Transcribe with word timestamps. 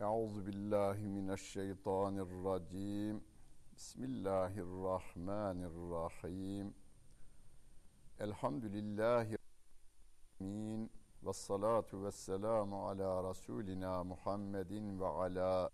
Euzu 0.00 0.46
billahi 0.46 1.08
mineşşeytanirracim. 1.08 3.24
Bismillahirrahmanirrahim. 3.76 6.74
Elhamdülillahi 8.18 9.36
Amin. 10.40 10.90
Ve 11.22 11.32
salatu 11.32 12.04
ve 12.04 12.12
selamu 12.12 12.88
ala 12.88 13.30
Resulina 13.30 14.04
Muhammedin 14.04 15.00
ve 15.00 15.06
ala 15.06 15.70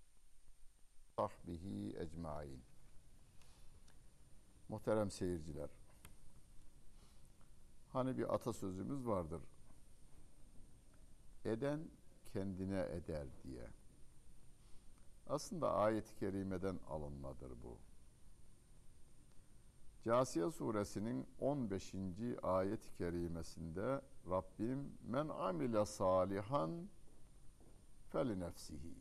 sahbihi 1.17 1.97
ecmain. 1.99 2.63
Muhterem 4.69 5.11
seyirciler. 5.11 5.71
Hani 7.93 8.19
bir 8.19 8.35
atasözümüz 8.35 9.07
vardır. 9.07 9.43
Eden 11.45 11.89
kendine 12.33 12.81
eder 12.81 13.27
diye. 13.43 13.84
Aslında 15.27 15.75
ayet-i 15.75 16.15
kerimeden 16.15 16.81
alınmadır 16.89 17.53
bu. 17.63 17.79
Casiye 20.05 20.51
suresinin 20.51 21.27
15. 21.41 21.95
ayet-i 22.43 22.95
kerimesinde 22.95 24.01
Rabbim 24.31 24.93
men 25.03 25.29
amile 25.29 25.87
salihan 25.87 26.89
fel 28.13 28.37
nefsihi. 28.37 28.95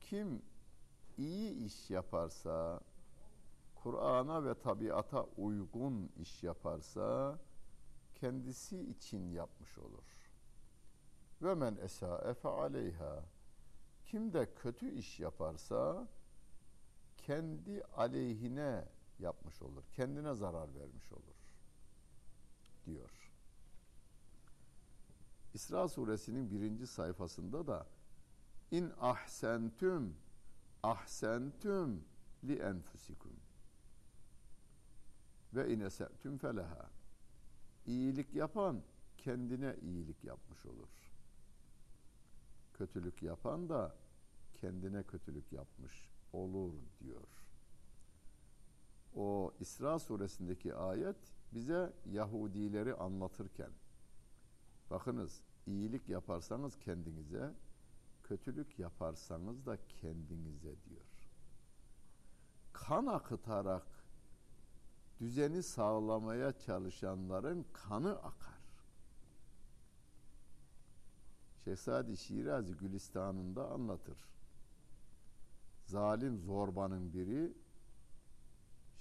Kim 0.00 0.42
iyi 1.18 1.64
iş 1.66 1.90
yaparsa, 1.90 2.80
Kur'an'a 3.74 4.44
ve 4.44 4.54
tabiata 4.54 5.26
uygun 5.36 6.12
iş 6.16 6.42
yaparsa 6.42 7.38
kendisi 8.14 8.80
için 8.80 9.30
yapmış 9.30 9.78
olur. 9.78 10.30
Ve 11.42 11.54
men 11.54 11.76
esa 11.76 12.34
fe 12.34 12.48
aleyha. 12.48 13.24
Kim 14.10 14.32
de 14.32 14.54
kötü 14.54 14.90
iş 14.90 15.20
yaparsa 15.20 16.08
kendi 17.16 17.82
aleyhine 17.84 18.84
yapmış 19.18 19.62
olur. 19.62 19.84
Kendine 19.92 20.34
zarar 20.34 20.74
vermiş 20.74 21.12
olur. 21.12 21.36
Diyor. 22.86 23.32
İsra 25.54 25.88
suresinin 25.88 26.50
birinci 26.50 26.86
sayfasında 26.86 27.66
da 27.66 27.86
in 28.70 28.92
ahsentüm 29.00 30.16
ahsentüm 30.82 32.04
li 32.44 32.58
enfusikum 32.58 33.36
ve 35.54 35.72
in 35.72 35.80
esetüm 35.80 36.38
feleha 36.38 36.90
iyilik 37.86 38.34
yapan 38.34 38.82
kendine 39.18 39.76
iyilik 39.82 40.24
yapmış 40.24 40.66
olur. 40.66 40.88
Kötülük 42.74 43.22
yapan 43.22 43.68
da 43.68 43.99
kendine 44.60 45.02
kötülük 45.02 45.52
yapmış 45.52 46.08
olur 46.32 46.74
diyor. 47.00 47.28
O 49.14 49.54
İsra 49.60 49.98
suresindeki 49.98 50.74
ayet 50.74 51.16
bize 51.54 51.92
Yahudileri 52.06 52.94
anlatırken 52.94 53.70
bakınız 54.90 55.40
iyilik 55.66 56.08
yaparsanız 56.08 56.78
kendinize 56.78 57.54
kötülük 58.22 58.78
yaparsanız 58.78 59.66
da 59.66 59.78
kendinize 59.86 60.74
diyor. 60.84 61.30
Kan 62.72 63.06
akıtarak 63.06 63.86
düzeni 65.20 65.62
sağlamaya 65.62 66.52
çalışanların 66.58 67.66
kanı 67.72 68.12
akar. 68.22 68.60
Şehzadi 71.64 72.16
Şirazi 72.16 72.76
Gülistan'ında 72.76 73.70
anlatır. 73.70 74.18
Zalim 75.90 76.38
zorbanın 76.38 77.12
biri 77.12 77.52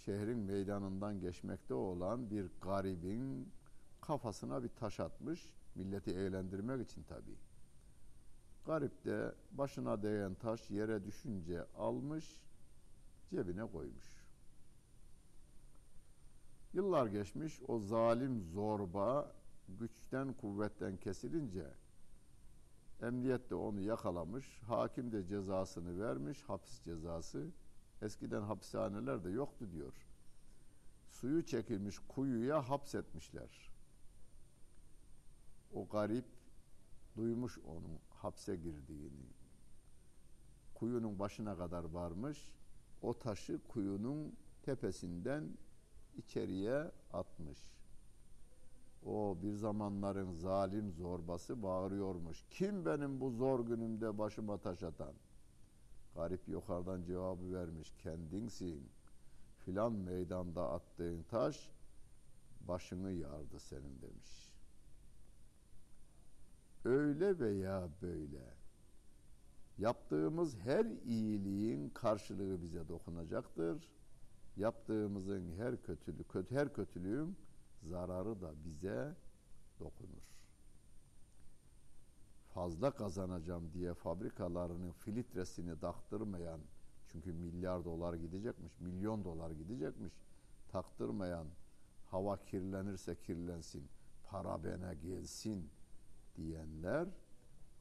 şehrin 0.06 0.40
meydanından 0.40 1.20
geçmekte 1.20 1.74
olan 1.74 2.30
bir 2.30 2.50
garibin 2.62 3.52
kafasına 4.02 4.64
bir 4.64 4.70
taş 4.70 5.00
atmış. 5.00 5.54
Milleti 5.76 6.12
eğlendirmek 6.12 6.92
için 6.92 7.04
tabi. 7.04 7.36
Garip 8.66 9.06
de 9.06 9.36
başına 9.52 10.04
değen 10.04 10.36
taş 10.36 10.70
yere 10.70 11.06
düşünce 11.06 11.66
almış, 11.78 12.44
cebine 13.30 13.72
koymuş. 13.72 14.26
Yıllar 16.74 17.08
geçmiş 17.08 17.62
o 17.68 17.80
zalim 17.80 18.42
zorba 18.42 19.36
güçten 19.68 20.34
kuvvetten 20.34 20.98
kesilince 20.98 21.68
emniyet 23.02 23.50
de 23.50 23.56
onu 23.56 23.82
yakalamış. 23.82 24.62
Hakim 24.68 25.12
de 25.12 25.28
cezasını 25.28 26.00
vermiş. 26.00 26.44
Hapis 26.44 26.84
cezası. 26.84 27.48
Eskiden 28.02 28.42
hapishaneler 28.42 29.24
de 29.24 29.30
yoktu 29.30 29.72
diyor. 29.72 29.94
Suyu 31.10 31.46
çekilmiş 31.46 32.00
kuyuya 32.08 32.70
hapsetmişler. 32.70 33.70
O 35.74 35.88
garip 35.88 36.26
duymuş 37.16 37.60
onun 37.60 38.00
hapse 38.10 38.56
girdiğini. 38.56 39.30
Kuyunun 40.74 41.20
başına 41.20 41.58
kadar 41.58 41.84
varmış. 41.84 42.52
O 43.02 43.20
taşı 43.20 43.60
kuyunun 43.68 44.36
tepesinden 44.64 45.58
içeriye 46.18 46.92
atmış. 47.14 47.79
O 49.06 49.38
bir 49.44 49.54
zamanların 49.54 50.32
zalim 50.32 50.92
zorbası 50.92 51.64
bağırıyormuş. 51.64 52.46
Kim 52.50 52.86
benim 52.86 53.20
bu 53.20 53.32
zor 53.32 53.66
günümde 53.66 54.18
başıma 54.18 54.58
taş 54.58 54.84
atan? 54.84 55.14
Garip 56.16 56.48
yukarıdan 56.48 57.04
cevabı 57.04 57.54
vermiş. 57.54 57.94
Kendinsin. 58.04 58.90
Filan 59.66 59.94
meydanda 59.94 60.70
attığın 60.70 61.24
taş 61.24 61.72
başını 62.62 63.12
yardı 63.12 63.60
senin 63.60 64.02
demiş. 64.02 64.50
Öyle 66.86 67.40
veya 67.40 67.90
böyle 68.02 68.54
yaptığımız 69.78 70.58
her 70.58 70.86
iyiliğin 70.86 71.90
karşılığı 71.90 72.62
bize 72.62 72.88
dokunacaktır 72.88 73.90
yaptığımızın 74.60 75.52
her 75.58 75.82
kötülük, 75.82 76.30
kötü, 76.30 76.56
her 76.56 76.74
kötülüğün 76.74 77.38
zararı 77.84 78.42
da 78.42 78.52
bize 78.66 79.16
dokunur. 79.80 80.30
Fazla 82.54 82.92
kazanacağım 82.92 83.74
diye 83.74 83.94
fabrikalarının 83.94 84.92
filtresini 84.92 85.80
taktırmayan, 85.80 86.60
çünkü 87.08 87.34
milyar 87.34 87.86
dolar 87.86 88.14
gidecekmiş, 88.14 88.80
milyon 88.80 89.24
dolar 89.24 89.52
gidecekmiş, 89.52 90.14
taktırmayan, 90.72 91.48
hava 92.06 92.38
kirlenirse 92.46 93.16
kirlensin, 93.16 93.90
para 94.30 94.64
bana 94.64 94.94
gelsin 94.94 95.70
diyenler, 96.36 97.08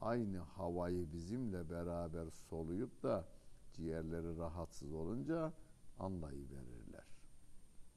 aynı 0.01 0.37
havayı 0.37 1.11
bizimle 1.13 1.69
beraber 1.69 2.29
soluyup 2.29 3.03
da 3.03 3.27
ciğerleri 3.73 4.37
rahatsız 4.37 4.93
olunca 4.93 5.53
anlayıverirler. 5.99 7.05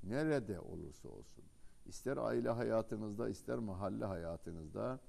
Nerede 0.02 0.60
olursa 0.60 1.08
olsun. 1.08 1.44
İster 1.86 2.16
aile 2.16 2.50
hayatınızda, 2.50 3.28
ister 3.28 3.58
mahalle 3.58 4.04
hayatınızda, 4.04 5.00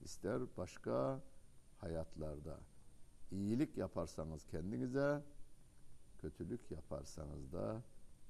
ister 0.00 0.42
başka 0.56 1.20
hayatlarda. 1.78 2.60
iyilik 3.30 3.76
yaparsanız 3.76 4.46
kendinize, 4.46 5.22
kötülük 6.18 6.70
yaparsanız 6.70 7.52
da 7.52 7.82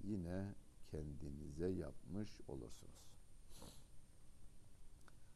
yine 0.05 0.55
kendinize 0.91 1.69
yapmış 1.69 2.41
olursunuz. 2.49 3.09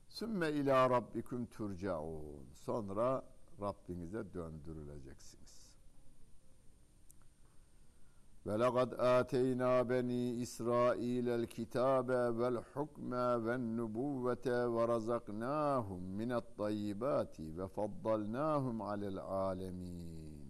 Sümme 0.08 0.50
ila 0.50 0.90
rabbikum 0.90 1.46
turcaun. 1.46 2.46
Sonra 2.54 3.24
Rabbinize 3.60 4.34
döndürüleceksiniz. 4.34 5.41
ولقد 8.47 8.93
آتينا 8.93 9.81
بني 9.81 10.43
إسرائيل 10.43 11.29
الكتاب 11.29 12.09
والحكم 12.39 13.13
والنبوة 13.13 14.67
ورزقناهم 14.75 16.01
من 16.17 16.31
الطيبات 16.31 17.37
وفضلناهم 17.39 18.81
على 18.81 19.07
العالمين 19.07 20.47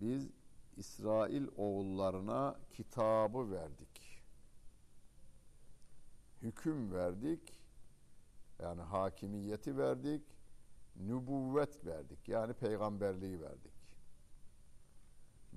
Biz 0.00 0.30
İsrail 0.76 1.46
oğullarına 1.56 2.56
kitabı 2.72 3.50
verdik. 3.50 4.22
Hüküm 6.42 6.92
verdik. 6.92 7.60
Yani 8.62 8.80
hakimiyeti 8.80 9.78
verdik. 9.78 10.22
Nübüvvet 10.96 11.86
verdik. 11.86 12.28
Yani 12.28 12.52
peygamberliği 12.52 13.40
verdik 13.40 13.71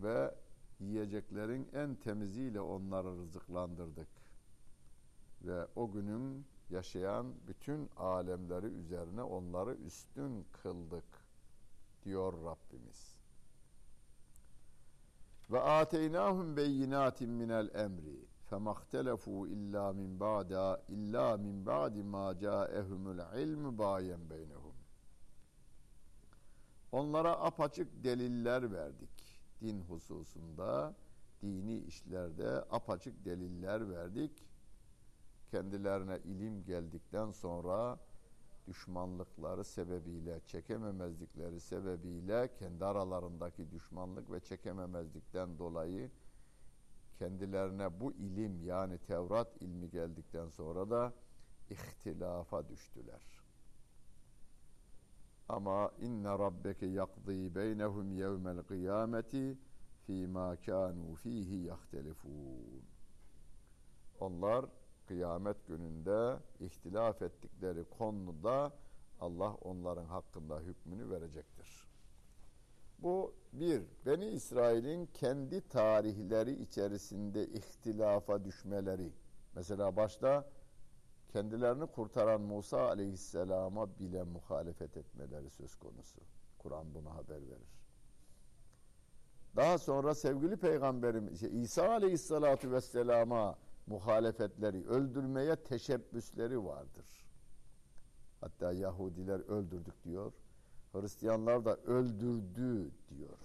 ve 0.02 0.34
yiyeceklerin 0.80 1.68
en 1.72 1.94
temiziyle 1.94 2.60
onları 2.60 3.18
rızıklandırdık. 3.18 4.08
Ve 5.42 5.66
o 5.76 5.90
günün 5.90 6.46
yaşayan 6.70 7.34
bütün 7.48 7.90
alemleri 7.96 8.66
üzerine 8.66 9.22
onları 9.22 9.74
üstün 9.74 10.46
kıldık 10.52 11.04
diyor 12.04 12.32
Rabbimiz. 12.32 13.16
Ve 15.50 15.60
ateynahum 15.60 16.56
beyinatin 16.56 17.30
minel 17.30 17.70
emri 17.74 18.26
femahtelefu 18.50 19.46
illa 19.46 19.92
min 19.92 20.20
ba'da 20.20 20.82
illa 20.88 21.36
min 21.36 21.66
ba'di 21.66 22.02
ma 22.02 22.38
ca'ehumul 22.38 23.38
ilmu 23.38 23.78
bayen 23.78 24.30
beynehum. 24.30 24.74
Onlara 26.92 27.32
apaçık 27.32 28.04
deliller 28.04 28.72
verdik 28.72 29.15
din 29.60 29.80
hususunda, 29.80 30.94
dini 31.42 31.78
işlerde 31.78 32.48
apaçık 32.70 33.24
deliller 33.24 33.90
verdik. 33.90 34.46
Kendilerine 35.50 36.18
ilim 36.24 36.64
geldikten 36.64 37.30
sonra 37.30 37.98
düşmanlıkları 38.66 39.64
sebebiyle, 39.64 40.40
çekememezlikleri 40.46 41.60
sebebiyle 41.60 42.54
kendi 42.58 42.84
aralarındaki 42.84 43.70
düşmanlık 43.70 44.30
ve 44.30 44.40
çekememezlikten 44.40 45.58
dolayı 45.58 46.10
kendilerine 47.18 48.00
bu 48.00 48.12
ilim 48.12 48.64
yani 48.64 48.98
Tevrat 48.98 49.62
ilmi 49.62 49.90
geldikten 49.90 50.48
sonra 50.48 50.90
da 50.90 51.12
ihtilafa 51.70 52.68
düştüler. 52.68 53.35
Ama 55.48 55.90
inne 56.00 56.28
rabbeke 56.28 56.86
yakdi 56.86 57.54
beynehum 57.54 58.12
yevmel 58.12 58.62
kıyameti 58.62 59.58
fîmâ 60.06 60.54
kânû 60.54 61.16
fîhî 61.16 61.56
yahtelifûn. 61.56 62.84
Onlar 64.20 64.64
kıyamet 65.08 65.66
gününde 65.66 66.36
ihtilaf 66.60 67.22
ettikleri 67.22 67.84
konuda 67.98 68.72
Allah 69.20 69.54
onların 69.54 70.04
hakkında 70.04 70.60
hükmünü 70.60 71.10
verecektir. 71.10 71.86
Bu 72.98 73.34
bir, 73.52 73.82
Beni 74.06 74.26
İsrail'in 74.26 75.06
kendi 75.06 75.68
tarihleri 75.68 76.62
içerisinde 76.62 77.46
ihtilafa 77.46 78.44
düşmeleri. 78.44 79.12
Mesela 79.54 79.96
başta 79.96 80.50
kendilerini 81.36 81.86
kurtaran 81.86 82.40
Musa 82.40 82.88
aleyhisselama 82.88 83.98
bile 83.98 84.22
muhalefet 84.22 84.96
etmeleri 84.96 85.50
söz 85.50 85.76
konusu. 85.76 86.20
Kur'an 86.58 86.94
bunu 86.94 87.10
haber 87.10 87.48
verir. 87.48 87.76
Daha 89.56 89.78
sonra 89.78 90.14
sevgili 90.14 90.56
peygamberim 90.56 91.36
şey, 91.36 91.62
İsa 91.62 91.88
aleyhissalatu 91.88 92.72
vesselama 92.72 93.58
muhalefetleri, 93.86 94.86
öldürmeye 94.86 95.56
teşebbüsleri 95.56 96.64
vardır. 96.64 97.06
Hatta 98.40 98.72
Yahudiler 98.72 99.40
öldürdük 99.40 100.04
diyor. 100.04 100.32
Hristiyanlar 100.92 101.64
da 101.64 101.76
öldürdü 101.76 102.90
diyor. 103.08 103.38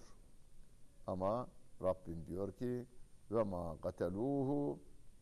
Ama 1.08 1.48
Rabbim 1.82 2.26
diyor 2.28 2.52
ki 2.52 2.86
ve 3.32 3.44
ma 3.44 3.76
gateluhu 3.84 4.80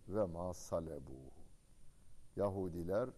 ve 0.07 0.25
ma 0.25 0.53
salebuhu. 0.53 1.38
Yahudiler 2.39 3.09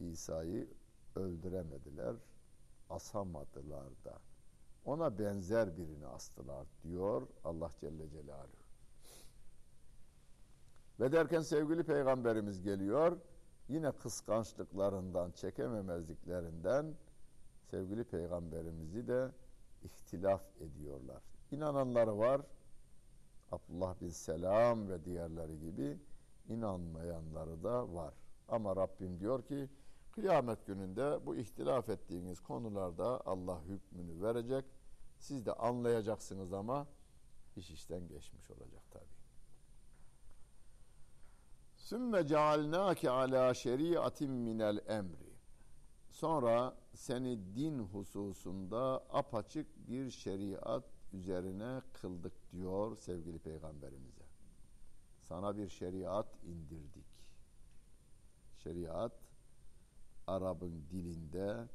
İsa'yı 0.00 0.68
öldüremediler, 1.16 2.16
asamadılar 2.90 4.04
da. 4.04 4.18
Ona 4.84 5.18
benzer 5.18 5.76
birini 5.76 6.06
astılar 6.06 6.66
diyor 6.82 7.28
Allah 7.44 7.70
Celle 7.80 8.08
Celaluhu. 8.10 8.68
Ve 11.00 11.12
derken 11.12 11.40
sevgili 11.40 11.82
peygamberimiz 11.82 12.62
geliyor. 12.62 13.18
Yine 13.68 13.92
kıskançlıklarından, 13.92 15.30
çekememezliklerinden 15.30 16.94
sevgili 17.70 18.04
peygamberimizi 18.04 19.08
de 19.08 19.30
ihtilaf 19.82 20.42
ediyorlar. 20.60 21.22
İnananları 21.50 22.18
var. 22.18 22.40
Abdullah 23.52 24.00
bin 24.00 24.08
Selam 24.08 24.88
ve 24.88 25.04
diğerleri 25.04 25.60
gibi 25.60 25.98
inanmayanları 26.48 27.62
da 27.64 27.94
var. 27.94 28.14
Ama 28.48 28.76
Rabbim 28.76 29.20
diyor 29.20 29.42
ki 29.42 29.68
kıyamet 30.12 30.66
gününde 30.66 31.26
bu 31.26 31.36
ihtilaf 31.36 31.88
ettiğiniz 31.88 32.40
konularda 32.40 33.26
Allah 33.26 33.62
hükmünü 33.62 34.22
verecek. 34.22 34.64
Siz 35.18 35.46
de 35.46 35.52
anlayacaksınız 35.52 36.52
ama 36.52 36.86
iş 37.56 37.70
işten 37.70 38.08
geçmiş 38.08 38.50
olacak 38.50 38.82
tabi. 38.90 39.04
Sümme 41.74 42.26
cealnâke 42.26 43.10
alâ 43.10 43.54
şeriatin 43.54 44.30
minel 44.30 44.80
emri. 44.86 45.28
Sonra 46.10 46.76
seni 46.94 47.56
din 47.56 47.78
hususunda 47.78 49.04
apaçık 49.10 49.88
bir 49.88 50.10
şeriat 50.10 50.84
üzerine 51.12 51.82
kıldık 51.92 52.52
diyor 52.52 52.96
sevgili 52.96 53.38
peygamberimize. 53.38 54.24
Sana 55.20 55.56
bir 55.56 55.68
şeriat 55.68 56.44
indirdik. 56.44 57.17
Şeriat 58.62 59.12
Arap'ın 60.26 60.84
dilinde 60.90 61.68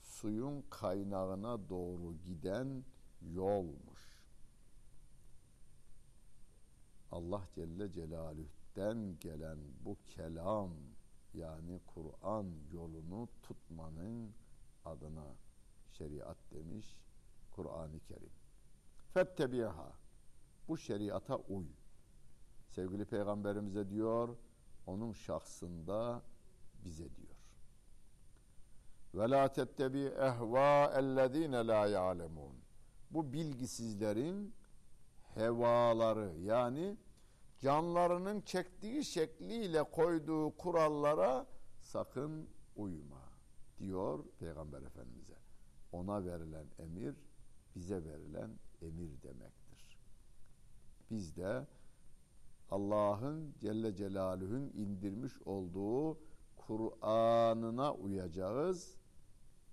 suyun 0.00 0.64
kaynağına 0.70 1.68
doğru 1.68 2.14
giden 2.24 2.84
yolmuş. 3.22 4.18
Allah 7.10 7.42
Celle 7.54 7.92
Celaluh'ten 7.92 9.18
gelen 9.20 9.58
bu 9.84 9.96
kelam 10.06 10.70
yani 11.34 11.80
Kur'an 11.86 12.46
yolunu 12.72 13.28
tutmanın 13.42 14.34
adına 14.84 15.34
şeriat 15.92 16.36
demiş 16.50 16.96
Kur'an-ı 17.50 18.00
Kerim. 18.00 18.32
Fettebiha. 19.14 19.92
Bu 20.68 20.78
şeriata 20.78 21.36
uy. 21.36 21.66
Sevgili 22.68 23.04
peygamberimize 23.04 23.90
diyor, 23.90 24.36
onun 24.88 25.12
şahsında 25.12 26.22
bize 26.84 27.16
diyor. 27.16 27.36
Ve 29.14 29.30
la 29.30 29.52
tettebi 29.52 30.04
ehva 30.04 30.92
ellezine 30.96 31.66
la 31.66 31.86
ya'lemun. 31.86 32.56
Bu 33.10 33.32
bilgisizlerin 33.32 34.54
hevaları 35.34 36.38
yani 36.40 36.96
canlarının 37.58 38.40
çektiği 38.40 39.04
şekliyle 39.04 39.82
koyduğu 39.82 40.56
kurallara 40.56 41.46
sakın 41.80 42.48
uyma 42.76 43.22
diyor 43.78 44.24
Peygamber 44.38 44.82
Efendimiz'e. 44.82 45.36
Ona 45.92 46.24
verilen 46.24 46.66
emir 46.78 47.14
bize 47.74 48.04
verilen 48.04 48.50
emir 48.82 49.22
demektir. 49.22 49.98
Biz 51.10 51.36
de 51.36 51.66
Allah'ın 52.70 53.54
Celle 53.60 53.94
Celaluhu'nun 53.94 54.70
indirmiş 54.74 55.32
olduğu 55.44 56.18
Kur'an'ına 56.56 57.94
uyacağız. 57.94 58.98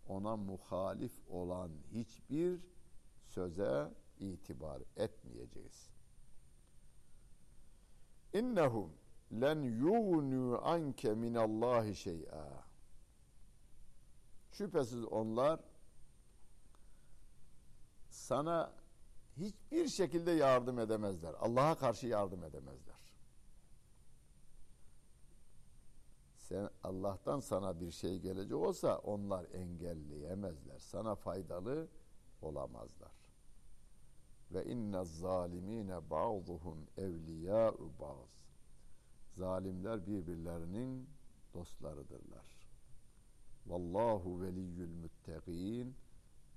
Ona 0.07 0.37
muhalif 0.37 1.11
olan 1.29 1.71
hiçbir 1.91 2.59
söze 3.23 3.93
itibar 4.19 4.81
etmeyeceğiz. 4.95 5.89
İnnehum 8.33 8.91
len 9.31 9.61
yugnu 9.61 10.59
anke 10.63 11.15
minallahi 11.15 11.95
şey'a. 11.95 12.65
Şüphesiz 14.51 15.05
onlar 15.05 15.59
sana 18.09 18.73
hiçbir 19.37 19.87
şekilde 19.87 20.31
yardım 20.31 20.79
edemezler. 20.79 21.33
Allah'a 21.39 21.75
karşı 21.75 22.07
yardım 22.07 22.43
edemezler. 22.43 22.84
Sen 26.49 26.69
Allah'tan 26.83 27.39
sana 27.39 27.81
bir 27.81 27.91
şey 27.91 28.19
gelecek 28.19 28.57
olsa 28.57 28.97
onlar 28.97 29.45
engelleyemezler. 29.53 30.79
Sana 30.79 31.15
faydalı 31.15 31.87
olamazlar. 32.41 33.11
Ve 34.51 34.65
inne 34.65 35.05
zalimine 35.05 36.09
ba'duhum 36.09 36.87
evliya'u 36.97 37.91
ba'z. 37.99 38.29
Zalimler 39.37 40.07
birbirlerinin 40.07 41.09
dostlarıdırlar. 41.53 42.67
Vallahu 43.67 44.41
veliyyül 44.41 44.93
müttegin. 44.93 45.95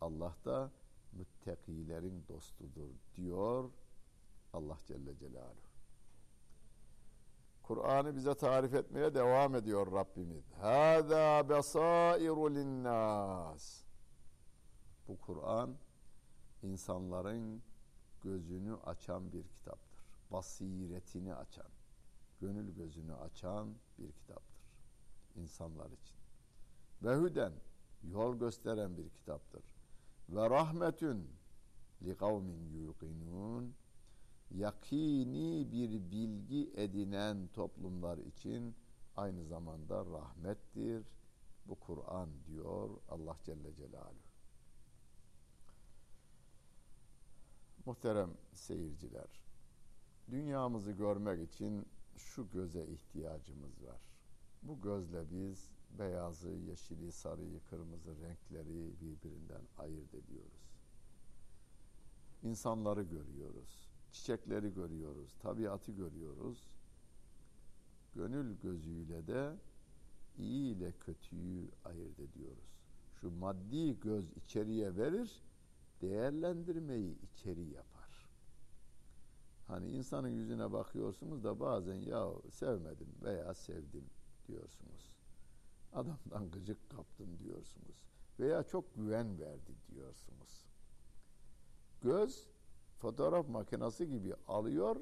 Allah 0.01 0.35
da 0.45 0.71
müttakilerin 1.13 2.25
dostudur 2.29 2.91
diyor 3.17 3.71
Allah 4.53 4.79
Celle 4.87 5.17
Celaluhu. 5.19 5.68
Kur'an'ı 7.69 8.17
bize 8.17 8.35
tarif 8.35 8.75
etmeye 8.75 9.15
devam 9.15 9.55
ediyor 9.55 9.93
Rabbimiz. 9.93 10.53
Hâzâ 10.61 11.49
besâiru 11.49 12.55
linnâs. 12.55 13.83
Bu 15.09 15.21
Kur'an 15.21 15.77
insanların 16.63 17.63
gözünü 18.21 18.77
açan 18.77 19.33
bir 19.33 19.49
kitaptır. 19.49 20.05
Basiretini 20.31 21.35
açan, 21.35 21.67
gönül 22.41 22.75
gözünü 22.75 23.15
açan 23.15 23.75
bir 23.99 24.13
kitaptır. 24.13 24.59
insanlar 25.35 25.91
için. 25.91 26.17
Ve 27.03 27.17
hüden 27.17 27.53
yol 28.03 28.39
gösteren 28.39 28.97
bir 28.97 29.11
kitaptır. 29.11 29.65
Ve 30.29 30.51
rahmetün 30.51 31.31
li 32.03 32.17
kavmin 32.17 32.71
yuqinun 32.71 33.75
yakini 34.51 35.73
bir 35.73 36.11
bilgi 36.11 36.71
edinen 36.77 37.49
toplumlar 37.55 38.19
için 38.19 38.75
aynı 39.17 39.45
zamanda 39.45 40.05
rahmettir. 40.05 41.07
Bu 41.67 41.75
Kur'an 41.75 42.29
diyor 42.47 42.91
Allah 43.09 43.37
Celle 43.45 43.75
Celaluhu. 43.75 44.29
Muhterem 47.87 48.31
seyirciler, 48.53 49.43
dünyamızı 50.31 50.93
görmek 50.93 51.53
için 51.53 51.87
şu 52.17 52.51
göze 52.51 52.87
ihtiyacımız 52.87 53.83
var. 53.83 54.01
Bu 54.63 54.81
gözle 54.81 55.31
biz 55.31 55.71
beyazı, 55.99 56.51
yeşili, 56.51 57.13
sarıyı, 57.13 57.61
kırmızı 57.65 58.21
renkleri 58.21 59.01
birbirinden 59.01 59.63
ayırt 59.79 60.15
ediyoruz. 60.15 60.79
İnsanları 62.43 63.03
görüyoruz, 63.03 63.88
çiçekleri 64.19 64.75
görüyoruz, 64.75 65.35
tabiatı 65.39 65.93
görüyoruz. 65.93 66.69
Gönül 68.15 68.57
gözüyle 68.61 69.27
de 69.27 69.57
iyi 70.39 70.77
ile 70.77 70.93
kötüyü 70.93 71.71
ayırt 71.85 72.21
ediyoruz. 72.21 72.79
Şu 73.21 73.31
maddi 73.31 74.01
göz 74.01 74.33
içeriye 74.37 74.97
verir, 74.97 75.43
değerlendirmeyi 76.01 77.19
içeri 77.23 77.65
yapar. 77.65 78.29
Hani 79.67 79.91
insanın 79.91 80.29
yüzüne 80.29 80.73
bakıyorsunuz 80.73 81.45
da 81.45 81.61
bazen 81.61 81.95
ya 81.95 82.31
sevmedim 82.51 83.09
veya 83.23 83.55
sevdim 83.55 84.05
diyorsunuz. 84.49 85.17
Adamdan 85.93 86.51
gıcık 86.51 86.91
kaptım 86.91 87.39
diyorsunuz. 87.39 88.03
Veya 88.41 88.63
çok 88.63 88.95
güven 88.95 89.41
verdi 89.41 89.73
diyorsunuz. 89.89 90.67
Göz 92.03 92.51
fotoğraf 92.99 93.49
makinesi 93.49 94.09
gibi 94.09 94.35
alıyor, 94.49 94.97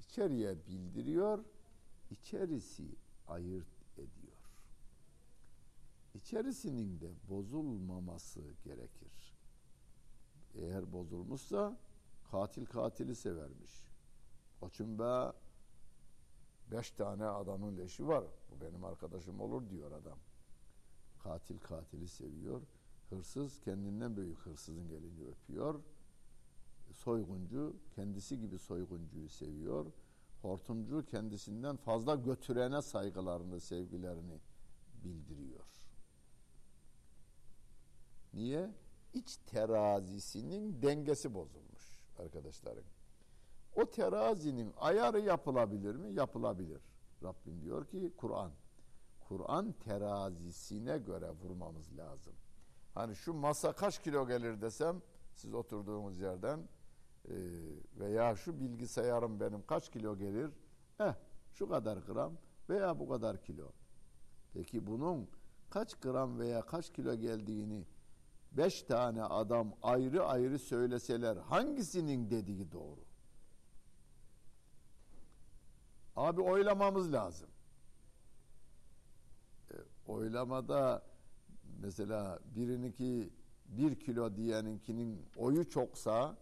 içeriye 0.00 0.66
bildiriyor, 0.66 1.44
içerisi 2.10 2.96
ayırt 3.28 3.98
ediyor. 3.98 4.36
İçerisinin 6.14 7.00
de 7.00 7.10
bozulmaması 7.30 8.40
gerekir. 8.64 9.36
Eğer 10.54 10.92
bozulmuşsa 10.92 11.78
katil 12.30 12.66
katili 12.66 13.14
severmiş. 13.14 13.86
Koçum 14.60 14.98
be 14.98 15.32
beş 16.70 16.90
tane 16.90 17.24
adamın 17.24 17.76
leşi 17.78 18.08
var. 18.08 18.24
Bu 18.50 18.64
benim 18.64 18.84
arkadaşım 18.84 19.40
olur 19.40 19.70
diyor 19.70 19.92
adam. 19.92 20.18
Katil 21.22 21.58
katili 21.58 22.08
seviyor. 22.08 22.62
Hırsız 23.10 23.60
kendinden 23.60 24.16
büyük 24.16 24.38
hırsızın 24.38 24.88
elini 24.88 25.28
öpüyor. 25.28 25.80
Soyguncu 26.96 27.76
kendisi 27.94 28.38
gibi 28.38 28.58
soyguncuyu 28.58 29.28
seviyor. 29.28 29.86
Hortumcu 30.42 31.04
kendisinden 31.04 31.76
fazla 31.76 32.14
götürene 32.14 32.82
saygılarını, 32.82 33.60
sevgilerini 33.60 34.40
bildiriyor. 35.04 35.64
Niye? 38.34 38.74
İç 39.14 39.36
terazisinin 39.36 40.82
dengesi 40.82 41.34
bozulmuş 41.34 42.00
arkadaşlarım. 42.18 42.84
O 43.76 43.90
terazinin 43.90 44.72
ayarı 44.76 45.20
yapılabilir 45.20 45.96
mi? 45.96 46.12
Yapılabilir. 46.12 46.82
Rabbim 47.22 47.62
diyor 47.62 47.86
ki 47.86 48.12
Kur'an. 48.16 48.52
Kur'an 49.28 49.72
terazisine 49.72 50.98
göre 50.98 51.30
vurmamız 51.30 51.98
lazım. 51.98 52.34
Hani 52.94 53.16
şu 53.16 53.34
masa 53.34 53.72
kaç 53.72 54.02
kilo 54.02 54.26
gelir 54.28 54.60
desem 54.60 55.02
siz 55.34 55.54
oturduğunuz 55.54 56.20
yerden 56.20 56.68
veya 57.96 58.36
şu 58.36 58.60
bilgisayarım 58.60 59.40
benim 59.40 59.66
kaç 59.66 59.90
kilo 59.90 60.18
gelir? 60.18 60.50
Eh 61.00 61.14
şu 61.52 61.68
kadar 61.68 61.96
gram 61.96 62.32
veya 62.68 62.98
bu 62.98 63.08
kadar 63.08 63.42
kilo. 63.42 63.72
Peki 64.54 64.86
bunun 64.86 65.28
kaç 65.70 65.94
gram 65.94 66.38
veya 66.38 66.62
kaç 66.62 66.92
kilo 66.92 67.14
geldiğini 67.14 67.86
beş 68.52 68.82
tane 68.82 69.22
adam 69.22 69.74
ayrı 69.82 70.24
ayrı 70.24 70.58
söyleseler 70.58 71.36
hangisinin 71.36 72.30
dediği 72.30 72.72
doğru? 72.72 73.00
Abi 76.16 76.40
oylamamız 76.40 77.12
lazım. 77.12 77.50
E, 79.70 79.74
oylamada 80.06 81.02
mesela 81.80 82.38
birininki 82.44 83.30
bir 83.68 84.00
kilo 84.00 84.36
diyeninkinin 84.36 85.26
oyu 85.36 85.68
çoksa 85.68 86.36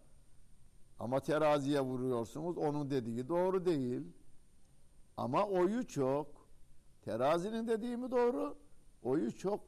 ama 1.00 1.20
teraziye 1.20 1.80
vuruyorsunuz 1.80 2.58
onun 2.58 2.90
dediği 2.90 3.28
doğru 3.28 3.66
değil. 3.66 4.02
Ama 5.16 5.46
oyu 5.46 5.86
çok. 5.86 6.44
Terazinin 7.02 7.68
dediği 7.68 7.96
mi 7.96 8.10
doğru? 8.10 8.56
Oyu 9.02 9.36
çok 9.36 9.60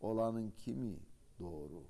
olanın 0.00 0.50
kimi 0.50 0.96
doğru? 1.38 1.84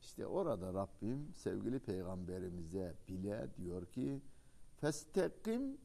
İşte 0.00 0.26
orada 0.26 0.74
Rabbim 0.74 1.34
sevgili 1.34 1.78
peygamberimize 1.78 2.94
bile 3.08 3.48
diyor 3.56 3.86
ki 3.86 4.22
Festekim 4.76 5.78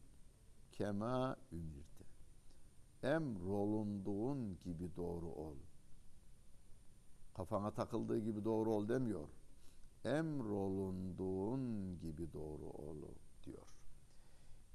kema 0.72 1.38
ümirte. 1.52 2.06
Emrolunduğun 3.04 4.60
gibi 4.60 4.96
doğru 4.96 5.28
ol. 5.28 5.56
Kafana 7.34 7.72
takıldığı 7.72 8.20
gibi 8.20 8.46
doğru 8.46 8.74
ol 8.74 8.88
demiyor. 8.90 9.28
Emrolunduğun 10.06 11.98
gibi 12.00 12.34
doğru 12.34 12.66
ol 12.66 12.98
diyor. 13.44 13.68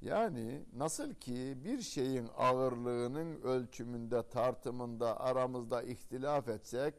Yani 0.01 0.65
nasıl 0.77 1.15
ki 1.15 1.59
bir 1.65 1.81
şeyin 1.81 2.29
ağırlığının 2.37 3.43
ölçümünde, 3.43 4.29
tartımında 4.29 5.21
aramızda 5.21 5.83
ihtilaf 5.83 6.49
etsek, 6.49 6.95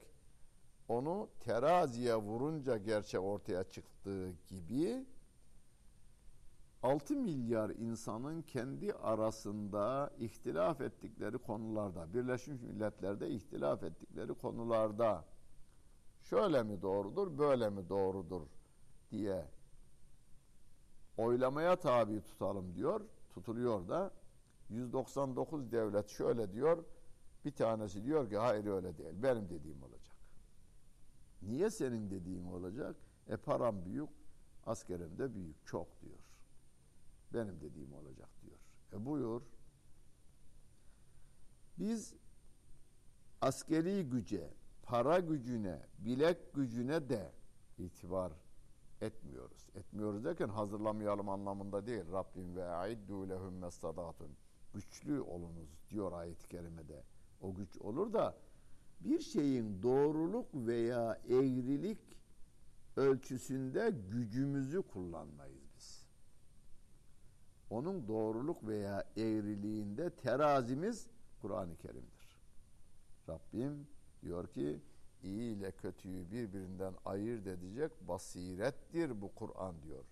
onu 0.88 1.30
teraziye 1.40 2.16
vurunca 2.16 2.78
gerçek 2.78 3.22
ortaya 3.22 3.64
çıktığı 3.64 4.32
gibi 4.48 5.06
6 6.84 7.16
milyar 7.16 7.70
insanın 7.70 8.42
kendi 8.42 8.94
arasında 8.94 10.14
ihtilaf 10.18 10.82
ettikleri 10.82 11.38
konularda, 11.38 12.14
Birleşmiş 12.14 12.62
Milletler'de 12.62 13.30
ihtilaf 13.30 13.84
ettikleri 13.84 14.34
konularda 14.34 15.26
şöyle 16.30 16.64
mi 16.64 16.82
doğrudur, 16.82 17.38
böyle 17.38 17.70
mi 17.70 17.90
doğrudur 17.90 18.42
diye 19.12 19.46
oylamaya 21.18 21.76
tabi 21.76 22.22
tutalım 22.22 22.76
diyor. 22.76 23.02
Tutuluyor 23.34 23.88
da 23.88 24.12
199 24.70 25.72
devlet 25.72 26.10
şöyle 26.10 26.52
diyor. 26.52 26.84
Bir 27.46 27.52
tanesi 27.52 28.04
diyor 28.04 28.30
ki 28.30 28.38
hayır 28.38 28.66
öyle 28.66 28.98
değil. 28.98 29.14
Benim 29.24 29.50
dediğim 29.50 29.84
olacak. 29.84 30.16
Niye 31.42 31.70
senin 31.70 32.12
dediğin 32.12 32.46
olacak? 32.46 32.96
E 33.28 33.38
param 33.38 33.86
büyük, 33.86 34.10
askerim 34.66 35.18
de 35.18 35.36
büyük, 35.36 35.66
çok 35.66 36.02
diyor. 36.02 36.20
Benim 37.34 37.62
dediğim 37.62 37.94
olacak 37.94 38.30
diyor. 38.42 38.58
E 38.94 39.06
buyur. 39.06 39.42
Biz 41.80 42.14
askeri 43.42 44.10
güce, 44.10 44.54
para 44.86 45.20
gücüne, 45.20 45.80
bilek 46.00 46.54
gücüne 46.54 47.10
de 47.10 47.32
itibar 47.78 48.34
etmiyoruz. 49.02 49.70
Etmiyoruz 49.76 50.26
derken 50.26 50.50
hazırlamayalım 50.50 51.30
anlamında 51.30 51.88
değil. 51.88 52.04
Rabbim 52.12 52.56
ve 52.56 52.66
aiddu 52.66 53.30
lehum 53.30 53.54
mestadatun. 53.54 54.32
Güçlü 54.74 55.22
olunuz 55.22 55.70
diyor 55.90 56.12
ayet-i 56.12 56.48
kerimede. 56.48 57.04
O 57.42 57.56
güç 57.56 57.78
olur 57.78 58.14
da 58.14 58.38
bir 59.00 59.20
şeyin 59.20 59.84
doğruluk 59.84 60.48
veya 60.54 61.22
eğrilik 61.30 62.00
ölçüsünde 62.98 63.94
gücümüzü 64.12 64.82
kullanmayız 64.82 65.64
biz. 65.76 66.08
Onun 67.70 68.08
doğruluk 68.08 68.68
veya 68.68 69.04
eğriliğinde 69.18 70.10
terazimiz 70.10 71.08
Kur'an-ı 71.42 71.76
Kerim'dir. 71.78 72.40
Rabbim 73.30 73.88
diyor 74.26 74.48
ki 74.48 74.82
iyi 75.24 75.56
ile 75.56 75.72
kötüyü 75.72 76.32
birbirinden 76.32 76.94
ayırt 77.06 77.48
edecek 77.48 77.92
basirettir 78.08 79.22
bu 79.22 79.36
Kur'an 79.36 79.82
diyor. 79.84 80.06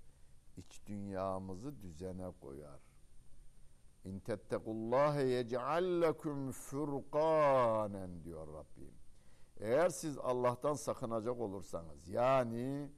İç 0.57 0.81
dünyamızı 0.87 1.81
düzene 1.81 2.31
koyar. 2.41 2.79
İn 4.05 4.19
tettekullâhe 4.19 5.23
yec'al 5.23 6.01
lekum 6.01 6.53
diyor 8.23 8.47
Rabbim. 8.47 8.93
Eğer 9.59 9.89
siz 9.89 10.17
Allah'tan 10.17 10.73
sakınacak 10.73 11.39
olursanız 11.39 12.07
yani 12.07 12.89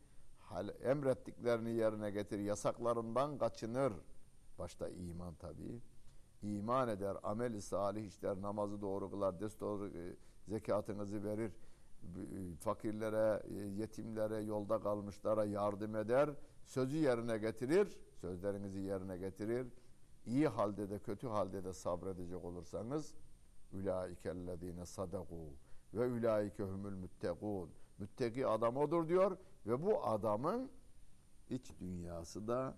emrettiklerini 0.83 1.71
yerine 1.71 2.11
getir, 2.11 2.39
yasaklarından 2.39 3.37
kaçınır. 3.37 3.93
Başta 4.59 4.89
iman 4.89 5.35
tabii. 5.35 5.81
iman 6.41 6.89
eder, 6.89 7.17
ameli 7.23 7.61
salih 7.61 8.05
işler, 8.05 8.41
namazı 8.41 8.81
doğru 8.81 9.11
kılar, 9.11 9.39
dest 9.39 9.61
zekatınızı 10.47 11.23
verir, 11.23 11.51
e, 12.03 12.55
fakirlere, 12.59 13.43
e, 13.49 13.53
yetimlere, 13.53 14.37
yolda 14.37 14.79
kalmışlara 14.79 15.45
yardım 15.45 15.95
eder, 15.95 16.29
sözü 16.65 16.97
yerine 16.97 17.37
getirir, 17.37 17.97
sözlerinizi 18.21 18.79
yerine 18.79 19.17
getirir, 19.17 19.67
iyi 20.25 20.47
halde 20.47 20.89
de 20.89 20.99
kötü 20.99 21.27
halde 21.27 21.63
de 21.63 21.73
sabredecek 21.73 22.45
olursanız 22.45 23.13
ulaikellezine 23.73 24.85
sadaku 24.85 25.53
ve 25.93 26.07
ulaike 26.07 26.63
humul 26.63 26.95
muttekun 26.95 27.69
mütteki 27.97 28.47
adam 28.47 28.77
odur 28.77 29.07
diyor 29.07 29.37
ve 29.65 29.81
bu 29.81 30.05
adamın 30.05 30.71
iç 31.49 31.79
dünyası 31.79 32.47
da 32.47 32.77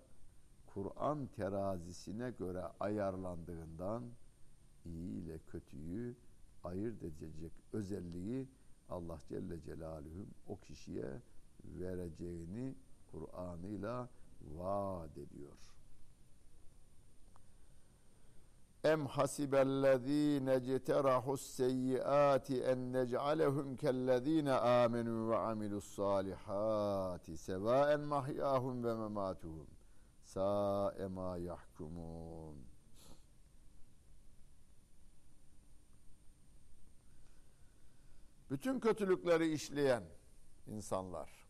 Kur'an 0.66 1.26
terazisine 1.26 2.30
göre 2.30 2.62
ayarlandığından 2.80 4.04
iyi 4.84 5.22
ile 5.22 5.38
kötüyü 5.38 6.16
ayırt 6.68 7.02
edecek 7.02 7.52
özelliği 7.72 8.48
Allah 8.88 9.18
Celle 9.28 9.60
Celaluhu 9.60 10.26
o 10.48 10.56
kişiye 10.56 11.22
vereceğini 11.64 12.74
Kur'an'ıyla 13.12 14.08
vaat 14.56 15.18
ediyor. 15.18 15.58
Em 18.84 19.06
hasibellezine 19.06 20.62
ceterahus 20.62 21.42
seyyiati 21.42 22.62
en 22.62 22.92
nec'alehum 22.92 23.76
kellezine 23.76 24.52
amenu 24.52 25.30
ve 25.30 25.36
amilus 25.36 25.94
salihati 25.94 27.36
sevaen 27.36 28.00
mahyahum 28.00 28.84
ve 28.84 28.94
mematuhum 28.94 29.66
sa'e 30.24 31.06
ma 31.06 31.36
yahkumun. 31.36 32.67
Bütün 38.50 38.80
kötülükleri 38.80 39.52
işleyen 39.52 40.04
insanlar 40.66 41.48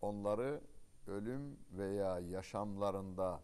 onları 0.00 0.60
ölüm 1.06 1.58
veya 1.72 2.18
yaşamlarında 2.20 3.42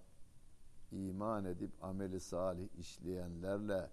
iman 0.92 1.44
edip 1.44 1.84
ameli 1.84 2.20
salih 2.20 2.68
işleyenlerle 2.78 3.90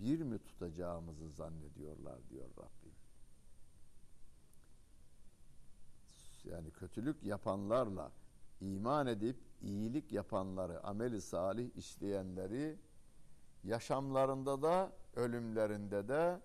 bir 0.00 0.20
mi 0.20 0.38
tutacağımızı 0.38 1.30
zannediyorlar 1.30 2.18
diyor 2.30 2.48
Rabbim. 2.58 2.94
Yani 6.44 6.70
kötülük 6.70 7.24
yapanlarla 7.24 8.12
iman 8.60 9.06
edip 9.06 9.36
iyilik 9.62 10.12
yapanları, 10.12 10.84
ameli 10.84 11.20
salih 11.20 11.76
işleyenleri 11.76 12.78
yaşamlarında 13.64 14.62
da 14.62 14.92
ölümlerinde 15.16 16.08
de 16.08 16.40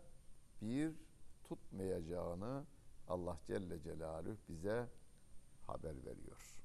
bir 0.62 0.92
tutmayacağını 1.44 2.64
Allah 3.08 3.38
Celle 3.48 3.82
Celaluhu 3.82 4.38
bize 4.50 4.88
haber 5.68 6.06
veriyor 6.06 6.64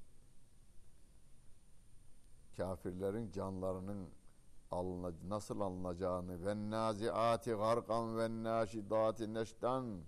kafirlerin 2.59 3.31
canlarının 3.31 4.09
nasıl 5.27 5.59
alınacağını 5.59 6.45
ve 6.45 6.69
naziati 6.69 7.51
garkan 7.51 8.17
ve 8.17 8.43
naşidati 8.43 9.33
neştan 9.33 10.01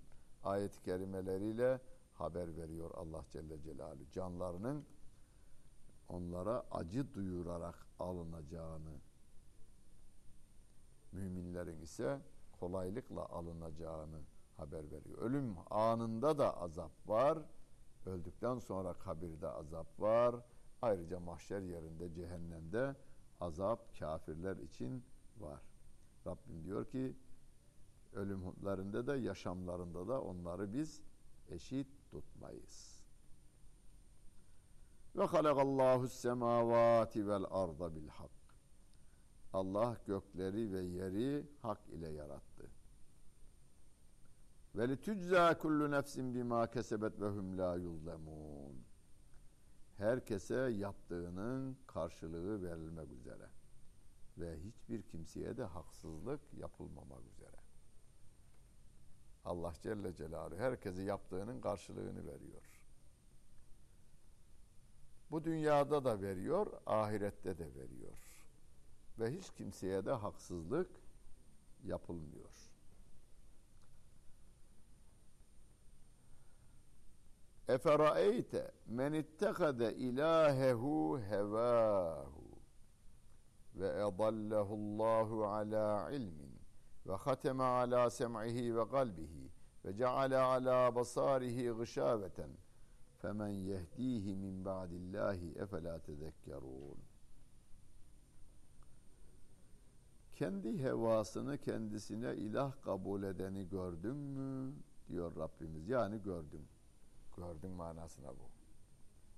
ayet-i 0.44 0.82
kerimeleriyle 0.82 1.80
haber 2.14 2.56
veriyor 2.56 2.90
Allah 2.94 3.24
Celle 3.30 3.62
Celaluhu. 3.62 4.10
Canlarının 4.12 4.84
onlara 6.08 6.64
acı 6.70 7.14
duyurarak 7.14 7.86
alınacağını, 7.98 9.00
müminlerin 11.12 11.80
ise 11.80 12.20
kolaylıkla 12.60 13.28
alınacağını 13.28 14.20
haber 14.56 14.90
veriyor. 14.90 15.18
Ölüm 15.18 15.56
anında 15.70 16.38
da 16.38 16.60
azap 16.60 16.92
var, 17.06 17.38
öldükten 18.06 18.58
sonra 18.58 18.92
kabirde 18.92 19.48
azap 19.48 20.00
var, 20.00 20.34
Ayrıca 20.82 21.20
mahşer 21.20 21.60
yerinde 21.60 22.14
cehennemde 22.14 22.96
azap 23.40 23.98
kafirler 23.98 24.56
için 24.56 25.04
var. 25.38 25.60
Rabbim 26.26 26.64
diyor 26.64 26.84
ki 26.84 27.16
ölümlerinde 28.12 29.06
de 29.06 29.12
yaşamlarında 29.12 30.08
da 30.08 30.22
onları 30.22 30.72
biz 30.72 31.02
eşit 31.48 31.86
tutmayız. 32.10 33.00
Ve 35.16 35.24
halakallahu 35.24 36.08
semavati 36.08 37.28
vel 37.28 37.44
arda 37.50 37.94
bil 37.94 38.08
hak. 38.08 38.41
Allah 39.52 39.96
gökleri 40.06 40.72
ve 40.72 40.80
yeri 40.80 41.46
hak 41.62 41.88
ile 41.88 42.08
yarattı. 42.08 42.70
Ve 44.74 44.88
li 44.88 45.00
tücza 45.00 45.58
kullu 45.58 45.90
nefsin 45.90 46.34
bima 46.34 46.70
kesebet 46.70 47.20
ve 47.20 47.28
hum 47.28 47.58
la 47.58 47.76
yuzlemun 47.76 48.84
herkese 49.96 50.54
yaptığının 50.54 51.76
karşılığı 51.86 52.62
verilmek 52.62 53.12
üzere 53.12 53.48
ve 54.38 54.60
hiçbir 54.60 55.02
kimseye 55.02 55.56
de 55.56 55.64
haksızlık 55.64 56.40
yapılmamak 56.54 57.22
üzere. 57.34 57.56
Allah 59.44 59.74
Celle 59.82 60.14
Celaluhu 60.14 60.58
herkese 60.58 61.02
yaptığının 61.02 61.60
karşılığını 61.60 62.26
veriyor. 62.26 62.62
Bu 65.30 65.44
dünyada 65.44 66.04
da 66.04 66.20
veriyor, 66.20 66.66
ahirette 66.86 67.58
de 67.58 67.74
veriyor. 67.74 68.31
Ve 69.18 69.30
hiç 69.30 69.50
kimseye 69.50 70.04
de 70.04 70.12
haksızlık 70.12 70.90
yapılmıyor. 71.84 72.72
Eferaeyte 77.68 78.70
men 78.86 79.12
ittekade 79.12 79.94
ilahehu 79.94 81.20
hevahu 81.28 82.58
ve 83.74 83.88
edallehu 83.88 84.74
Allahu 84.74 85.46
ala 85.46 86.10
ilmin 86.10 86.60
ve 87.06 87.14
hateme 87.14 87.64
ala 87.64 88.10
sem'ihi 88.10 88.76
ve 88.76 88.88
kalbihi 88.88 89.50
ve 89.84 89.96
ceale 89.96 90.38
ala 90.38 90.94
basarihi 90.94 91.70
gışaveten 91.70 92.50
femen 93.18 93.48
yehdihi 93.48 94.36
min 94.36 94.64
ba'dillahi 94.64 95.58
efela 95.58 95.98
tezekkerun 95.98 97.11
kendi 100.34 100.82
hevasını 100.82 101.58
kendisine 101.58 102.34
ilah 102.34 102.82
kabul 102.82 103.22
edeni 103.22 103.68
gördün 103.68 104.16
mü 104.16 104.74
diyor 105.08 105.36
Rabbimiz 105.36 105.88
yani 105.88 106.22
gördüm 106.22 106.68
Gördün 107.36 107.70
manasına 107.70 108.28
bu. 108.28 108.50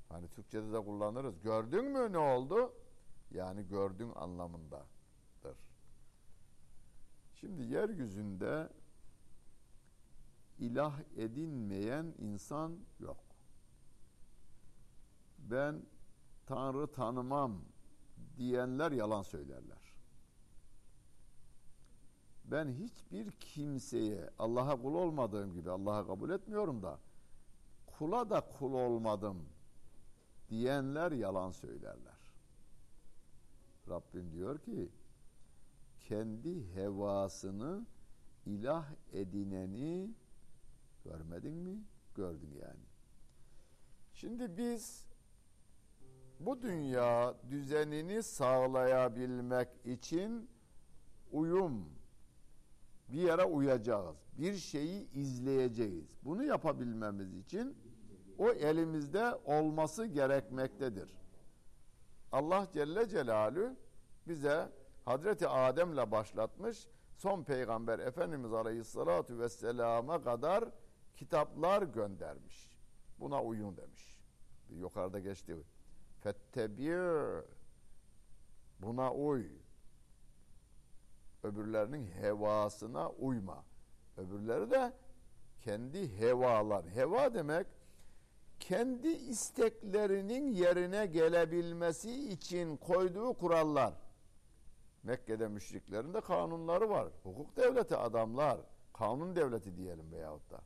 Hani 0.08 0.28
Türkçe'de 0.28 0.72
de 0.72 0.84
kullanırız. 0.84 1.40
Gördün 1.40 1.84
mü 1.84 2.12
ne 2.12 2.18
oldu? 2.18 2.72
Yani 3.30 3.68
gördün 3.68 4.12
anlamındadır. 4.14 5.58
Şimdi 7.34 7.62
yeryüzünde 7.62 8.68
ilah 10.58 11.00
edinmeyen 11.16 12.14
insan 12.18 12.78
yok. 13.00 13.24
Ben 15.38 15.82
Tanrı 16.46 16.86
tanımam 16.86 17.64
diyenler 18.36 18.92
yalan 18.92 19.22
söylerler. 19.22 19.83
Ben 22.44 22.68
hiçbir 22.68 23.30
kimseye 23.30 24.30
Allah'a 24.38 24.82
kul 24.82 24.94
olmadığım 24.94 25.52
gibi 25.52 25.70
Allah'a 25.70 26.06
kabul 26.06 26.30
etmiyorum 26.30 26.82
da 26.82 26.98
kula 27.86 28.30
da 28.30 28.40
kul 28.40 28.72
olmadım 28.72 29.46
diyenler 30.48 31.12
yalan 31.12 31.50
söylerler. 31.50 32.14
Rabbim 33.88 34.32
diyor 34.32 34.58
ki 34.58 34.90
kendi 36.00 36.74
hevasını 36.74 37.86
ilah 38.46 38.86
edineni 39.12 40.14
görmedin 41.04 41.54
mi? 41.54 41.84
Gördün 42.14 42.52
yani. 42.62 42.84
Şimdi 44.14 44.56
biz 44.56 45.06
bu 46.40 46.62
dünya 46.62 47.34
düzenini 47.50 48.22
sağlayabilmek 48.22 49.68
için 49.84 50.50
uyum 51.32 51.88
bir 53.08 53.20
yere 53.20 53.44
uyacağız. 53.44 54.16
Bir 54.38 54.54
şeyi 54.54 55.10
izleyeceğiz. 55.10 56.04
Bunu 56.22 56.44
yapabilmemiz 56.44 57.34
için 57.34 57.76
o 58.38 58.50
elimizde 58.50 59.34
olması 59.44 60.06
gerekmektedir. 60.06 61.18
Allah 62.32 62.66
Celle 62.72 63.08
Celalü 63.08 63.76
bize 64.28 64.68
Hazreti 65.04 65.48
Adem'le 65.48 66.10
başlatmış 66.10 66.88
son 67.16 67.44
peygamber 67.44 67.98
Efendimiz 67.98 68.52
Aleyhisselatü 68.52 69.38
Vesselam'a 69.38 70.22
kadar 70.22 70.64
kitaplar 71.16 71.82
göndermiş. 71.82 72.76
Buna 73.20 73.42
uyun 73.42 73.76
demiş. 73.76 74.20
Yukarıda 74.70 75.18
geçti. 75.18 75.56
Fettebi 76.20 76.90
Buna 78.80 79.12
uy. 79.12 79.46
Öbürlerinin 81.44 82.06
hevasına 82.06 83.10
uyma. 83.10 83.64
Öbürleri 84.16 84.70
de 84.70 84.92
kendi 85.64 86.18
hevalar. 86.18 86.86
Heva 86.86 87.34
demek 87.34 87.66
kendi 88.60 89.08
isteklerinin 89.08 90.52
yerine 90.52 91.06
gelebilmesi 91.06 92.30
için 92.30 92.76
koyduğu 92.76 93.34
kurallar. 93.34 93.94
Mekke'de 95.02 95.48
müşriklerin 95.48 96.14
de 96.14 96.20
kanunları 96.20 96.90
var. 96.90 97.08
Hukuk 97.22 97.56
devleti 97.56 97.96
adamlar. 97.96 98.60
Kanun 98.92 99.36
devleti 99.36 99.76
diyelim 99.76 100.12
veyahut 100.12 100.50
da. 100.50 100.60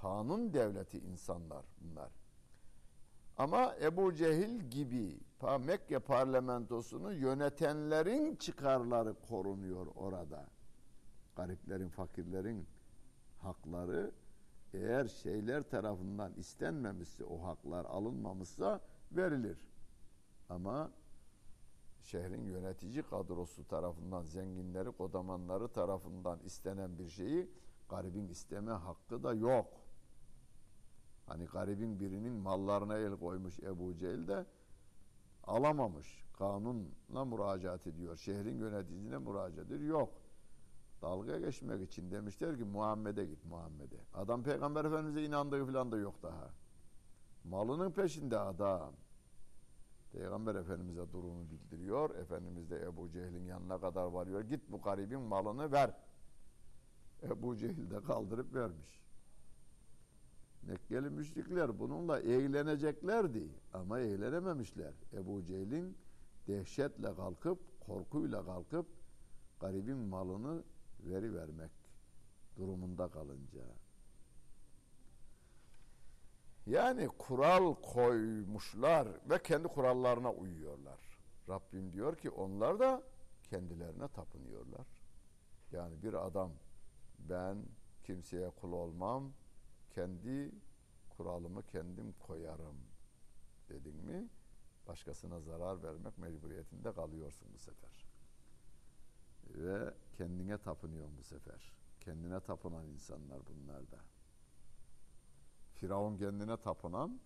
Kanun 0.00 0.54
devleti 0.54 0.98
insanlar 0.98 1.64
bunlar. 1.80 2.10
Ama 3.36 3.74
Ebu 3.82 4.14
Cehil 4.14 4.60
gibi 4.60 5.20
Mekke 5.44 5.98
parlamentosunu 5.98 7.12
yönetenlerin 7.12 8.36
çıkarları 8.36 9.14
korunuyor 9.28 9.86
orada. 9.94 10.46
Gariplerin, 11.36 11.88
fakirlerin 11.88 12.66
hakları 13.38 14.12
eğer 14.74 15.08
şeyler 15.08 15.62
tarafından 15.62 16.32
istenmemişse, 16.34 17.24
o 17.24 17.42
haklar 17.44 17.84
alınmamışsa 17.84 18.80
verilir. 19.12 19.58
Ama 20.48 20.90
şehrin 22.00 22.44
yönetici 22.44 23.02
kadrosu 23.02 23.68
tarafından, 23.68 24.22
zenginleri, 24.22 24.92
kodamanları 24.92 25.68
tarafından 25.68 26.38
istenen 26.44 26.98
bir 26.98 27.08
şeyi 27.08 27.50
garibin 27.88 28.28
isteme 28.28 28.72
hakkı 28.72 29.22
da 29.22 29.34
yok. 29.34 29.66
Hani 31.26 31.44
garibin 31.44 32.00
birinin 32.00 32.32
mallarına 32.32 32.96
el 32.96 33.16
koymuş 33.16 33.58
Ebu 33.58 33.96
Cehil 33.96 34.28
de 34.28 34.46
alamamış. 35.46 36.24
Kanunla 36.38 37.24
müracaat 37.24 37.86
ediyor. 37.86 38.16
Şehrin 38.16 38.58
yöneticisine 38.58 39.18
müracaat 39.18 39.70
ediyor. 39.70 40.00
Yok. 40.00 40.12
Dalga 41.02 41.38
geçmek 41.38 41.90
için 41.90 42.10
demişler 42.10 42.56
ki 42.56 42.64
Muhammed'e 42.64 43.24
git 43.24 43.44
Muhammed'e. 43.44 43.96
Adam 44.14 44.42
Peygamber 44.42 44.84
Efendimiz'e 44.84 45.24
inandığı 45.24 45.66
falan 45.66 45.92
da 45.92 45.96
yok 45.96 46.22
daha. 46.22 46.50
Malının 47.44 47.90
peşinde 47.90 48.38
adam. 48.38 48.92
Peygamber 50.12 50.54
Efendimiz'e 50.54 51.12
durumu 51.12 51.50
bildiriyor. 51.50 52.14
Efendimiz 52.14 52.70
de 52.70 52.82
Ebu 52.82 53.10
Cehil'in 53.10 53.44
yanına 53.44 53.80
kadar 53.80 54.04
varıyor. 54.04 54.40
Git 54.40 54.72
bu 54.72 54.82
garibin 54.82 55.20
malını 55.20 55.72
ver. 55.72 55.90
Ebu 57.22 57.56
Cehil 57.56 57.90
de 57.90 58.02
kaldırıp 58.02 58.54
vermiş. 58.54 59.03
Mekkeli 60.66 61.10
müşrikler 61.10 61.78
bununla 61.78 62.20
eğleneceklerdi 62.20 63.48
ama 63.72 64.00
eğlenememişler. 64.00 64.94
Ebu 65.12 65.44
Cehil'in 65.44 65.96
dehşetle 66.46 67.14
kalkıp, 67.14 67.80
korkuyla 67.80 68.44
kalkıp 68.44 68.86
garibin 69.60 69.96
malını 69.96 70.62
veri 71.00 71.34
vermek 71.34 71.70
durumunda 72.56 73.08
kalınca. 73.08 73.64
Yani 76.66 77.08
kural 77.08 77.74
koymuşlar 77.74 79.08
ve 79.30 79.42
kendi 79.42 79.68
kurallarına 79.68 80.32
uyuyorlar. 80.32 80.98
Rabbim 81.48 81.92
diyor 81.92 82.16
ki 82.16 82.30
onlar 82.30 82.78
da 82.78 83.02
kendilerine 83.42 84.08
tapınıyorlar. 84.08 84.86
Yani 85.72 86.02
bir 86.02 86.26
adam 86.26 86.52
ben 87.18 87.58
kimseye 88.04 88.50
kul 88.50 88.72
olmam, 88.72 89.32
kendi 89.94 90.52
kuralımı 91.08 91.62
kendim 91.62 92.12
koyarım 92.12 92.76
dedin 93.68 93.96
mi 93.96 94.28
başkasına 94.86 95.40
zarar 95.40 95.82
vermek 95.82 96.18
mecburiyetinde 96.18 96.92
kalıyorsun 96.92 97.48
bu 97.54 97.58
sefer. 97.58 98.06
Ve 99.44 99.94
kendine 100.16 100.58
tapınıyorsun 100.58 101.18
bu 101.18 101.22
sefer. 101.22 101.72
Kendine 102.00 102.40
tapınan 102.40 102.86
insanlar 102.86 103.40
bunlar 103.46 103.90
da. 103.90 103.98
Firavun 105.74 106.16
kendine 106.16 106.56
tapınan, 106.56 107.20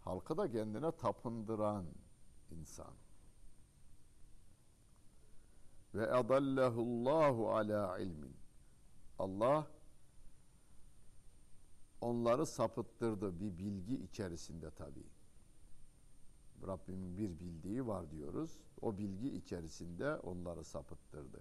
halkı 0.00 0.36
da 0.36 0.50
kendine 0.50 0.92
tapındıran 0.92 1.86
insan. 2.50 2.94
Ve 5.94 6.10
adallahullahu 6.10 7.52
ala 7.54 7.98
ilmin. 7.98 8.36
Allah 9.18 9.66
onları 12.04 12.46
sapıttırdı 12.46 13.40
bir 13.40 13.58
bilgi 13.58 13.94
içerisinde 13.94 14.70
tabi. 14.70 15.02
Rabbimin 16.66 17.18
bir 17.18 17.40
bildiği 17.40 17.86
var 17.86 18.10
diyoruz. 18.10 18.58
O 18.80 18.98
bilgi 18.98 19.28
içerisinde 19.28 20.16
onları 20.16 20.64
sapıttırdı. 20.64 21.40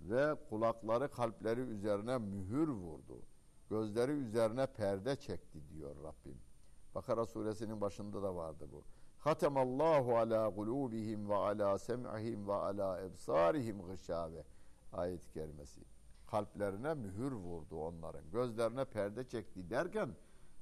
Ve 0.00 0.36
kulakları 0.48 1.10
kalpleri 1.10 1.60
üzerine 1.60 2.18
mühür 2.18 2.68
vurdu. 2.68 3.22
Gözleri 3.70 4.12
üzerine 4.12 4.66
perde 4.66 5.16
çekti 5.16 5.58
diyor 5.68 5.96
Rabbim. 5.96 6.38
Bakara 6.94 7.26
suresinin 7.26 7.80
başında 7.80 8.22
da 8.22 8.36
vardı 8.36 8.68
bu. 8.72 8.82
Hatemallahu 9.18 10.16
ala 10.16 10.54
kulubihim 10.54 11.28
ve 11.28 11.34
ala 11.34 11.78
sem'ihim 11.78 12.48
ve 12.48 12.54
ala 12.54 13.00
ebsarihim 13.00 13.82
gışave. 13.86 14.44
Ayet-i 14.92 15.32
kerimesi 15.32 15.80
kalplerine 16.32 16.94
mühür 16.94 17.32
vurdu 17.32 17.76
onların. 17.76 18.30
Gözlerine 18.30 18.84
perde 18.84 19.28
çekti 19.28 19.70
derken 19.70 20.08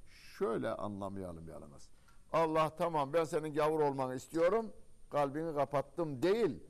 şöyle 0.07 0.69
anlamayalım 0.69 1.47
yalnız. 1.47 1.89
Allah 2.33 2.75
tamam 2.75 3.13
ben 3.13 3.23
senin 3.23 3.53
gavur 3.53 3.79
olmanı 3.79 4.15
istiyorum. 4.15 4.65
Kalbini 5.09 5.55
kapattım 5.55 6.21
değil. 6.21 6.63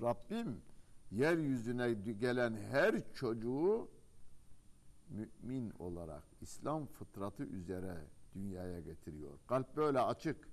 Rabbim 0.00 0.62
yeryüzüne 1.10 1.92
gelen 1.92 2.56
her 2.56 3.12
çocuğu 3.14 3.88
mümin 5.08 5.72
olarak 5.78 6.24
İslam 6.40 6.86
fıtratı 6.86 7.42
üzere 7.42 7.96
dünyaya 8.34 8.80
getiriyor. 8.80 9.38
Kalp 9.46 9.76
böyle 9.76 10.00
açık. 10.00 10.50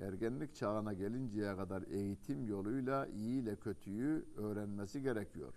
Ergenlik 0.00 0.54
çağına 0.54 0.92
gelinceye 0.92 1.56
kadar 1.56 1.82
eğitim 1.82 2.46
yoluyla 2.46 3.06
iyi 3.06 3.42
ile 3.42 3.56
kötüyü 3.56 4.26
öğrenmesi 4.36 5.02
gerekiyor 5.02 5.54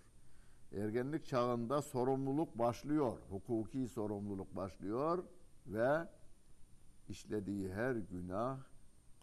ergenlik 0.71 1.25
çağında 1.25 1.81
sorumluluk 1.81 2.57
başlıyor. 2.59 3.17
Hukuki 3.29 3.87
sorumluluk 3.87 4.55
başlıyor 4.55 5.23
ve 5.67 6.07
işlediği 7.09 7.73
her 7.73 7.95
günah 7.95 8.59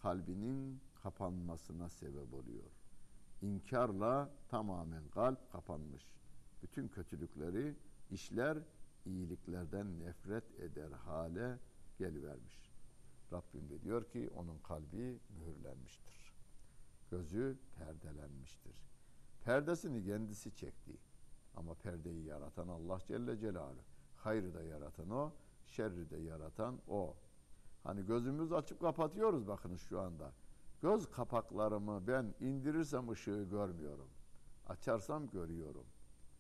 kalbinin 0.03 0.81
kapanmasına 1.03 1.89
sebep 1.89 2.35
oluyor. 2.35 2.71
İnkarla 3.43 4.31
tamamen 4.49 5.09
kalp 5.09 5.53
kapanmış. 5.53 6.09
Bütün 6.63 6.89
kötülükleri 6.89 7.75
işler, 8.11 8.59
iyiliklerden 9.07 10.01
nefret 10.01 10.61
eder 10.61 10.91
hale 10.91 11.59
gelivermiş. 11.99 12.75
Rabbim 13.33 13.69
de 13.71 13.83
diyor 13.83 14.11
ki 14.11 14.31
onun 14.37 14.59
kalbi 14.59 15.19
mühürlenmiştir. 15.39 16.35
Gözü 17.11 17.59
perdelenmiştir. 17.79 18.85
Perdesini 19.45 20.05
kendisi 20.05 20.55
çekti. 20.55 20.93
Ama 21.57 21.75
perdeyi 21.75 22.25
yaratan 22.25 22.69
Allah 22.69 22.99
Celle 23.07 23.39
Celaluhu. 23.39 23.83
Hayrı 24.17 24.55
da 24.55 24.63
yaratan 24.63 25.11
o, 25.11 25.33
şerri 25.67 26.11
de 26.11 26.17
yaratan 26.17 26.79
o. 26.89 27.15
Hani 27.83 28.07
gözümüz 28.07 28.53
açıp 28.53 28.81
kapatıyoruz 28.81 29.49
bakınız 29.49 29.81
şu 29.81 30.01
anda. 30.01 30.33
Göz 30.83 31.11
kapaklarımı 31.11 32.07
ben 32.07 32.35
indirirsem 32.41 33.11
ışığı 33.11 33.47
görmüyorum. 33.51 34.09
Açarsam 34.67 35.31
görüyorum. 35.31 35.87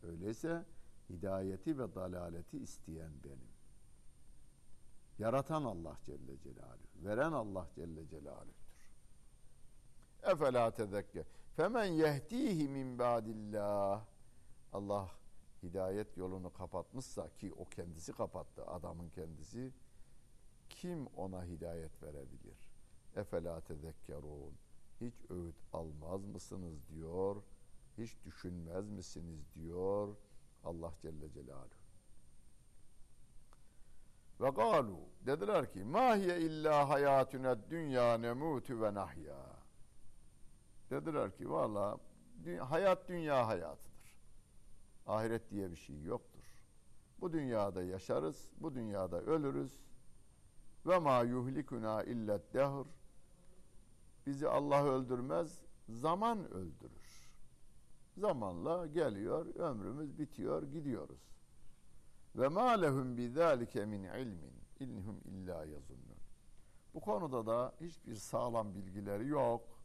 Öyleyse 0.02 0.64
hidayeti 1.10 1.78
ve 1.78 1.94
dalaleti 1.94 2.58
isteyen 2.58 3.12
benim. 3.24 3.54
Yaratan 5.18 5.64
Allah 5.64 5.96
Celle 6.06 6.38
Celaluhu. 6.38 7.04
Veren 7.04 7.32
Allah 7.32 7.68
Celle 7.74 8.08
Celaluhu'dur. 8.08 8.64
Efela 10.22 10.70
tezekke. 10.70 11.24
Femen 11.56 11.84
yehdihi 11.84 12.68
min 12.68 12.98
ba'dillah. 12.98 14.13
Allah 14.74 15.10
hidayet 15.62 16.16
yolunu 16.16 16.52
kapatmışsa 16.52 17.28
ki 17.28 17.52
o 17.52 17.64
kendisi 17.64 18.12
kapattı 18.12 18.66
adamın 18.66 19.08
kendisi 19.08 19.72
kim 20.68 21.06
ona 21.06 21.44
hidayet 21.44 22.02
verebilir? 22.02 22.70
Efela 23.16 23.60
tezekkerun. 23.60 24.54
Hiç 25.00 25.14
öğüt 25.30 25.56
almaz 25.72 26.24
mısınız 26.24 26.88
diyor. 26.88 27.42
Hiç 27.98 28.24
düşünmez 28.24 28.88
misiniz 28.88 29.54
diyor 29.54 30.16
Allah 30.64 30.92
Celle 31.02 31.32
Celaluhu. 31.32 31.84
Ve 34.40 34.50
galu 34.50 35.00
dediler 35.26 35.72
ki 35.72 35.84
ma 35.84 36.16
hiye 36.16 36.40
illa 36.40 36.88
hayatuna 36.88 37.70
dünya 37.70 38.18
nemutu 38.18 38.82
ve 38.82 38.94
nahya. 38.94 39.46
Dediler 40.90 41.36
ki 41.36 41.50
valla 41.50 41.98
hayat 42.68 43.08
dünya 43.08 43.46
hayatı. 43.46 43.93
Ahiret 45.06 45.50
diye 45.50 45.70
bir 45.70 45.76
şey 45.76 46.02
yoktur. 46.02 46.44
Bu 47.20 47.32
dünyada 47.32 47.82
yaşarız, 47.82 48.50
bu 48.60 48.74
dünyada 48.74 49.20
ölürüz. 49.20 49.80
Ve 50.86 50.98
ma 50.98 51.22
yuhlikuna 51.22 52.02
illet 52.02 52.54
dehr. 52.54 52.86
Bizi 54.26 54.48
Allah 54.48 54.84
öldürmez, 54.84 55.64
Zaman 55.88 56.52
öldürür. 56.52 57.30
Zamanla 58.16 58.86
geliyor, 58.86 59.54
ömrümüz 59.54 60.18
bitiyor, 60.18 60.62
gidiyoruz. 60.62 61.20
Ve 62.36 62.48
ma 62.48 62.70
lehum 62.70 63.16
bizalike 63.16 63.84
min 63.84 64.02
ilmin 64.02 64.52
inhum 64.80 65.20
illa 65.24 65.64
yazunnun. 65.64 66.18
Bu 66.94 67.00
konuda 67.00 67.46
da 67.46 67.74
hiçbir 67.80 68.14
sağlam 68.14 68.74
bilgileri 68.74 69.28
yok. 69.28 69.78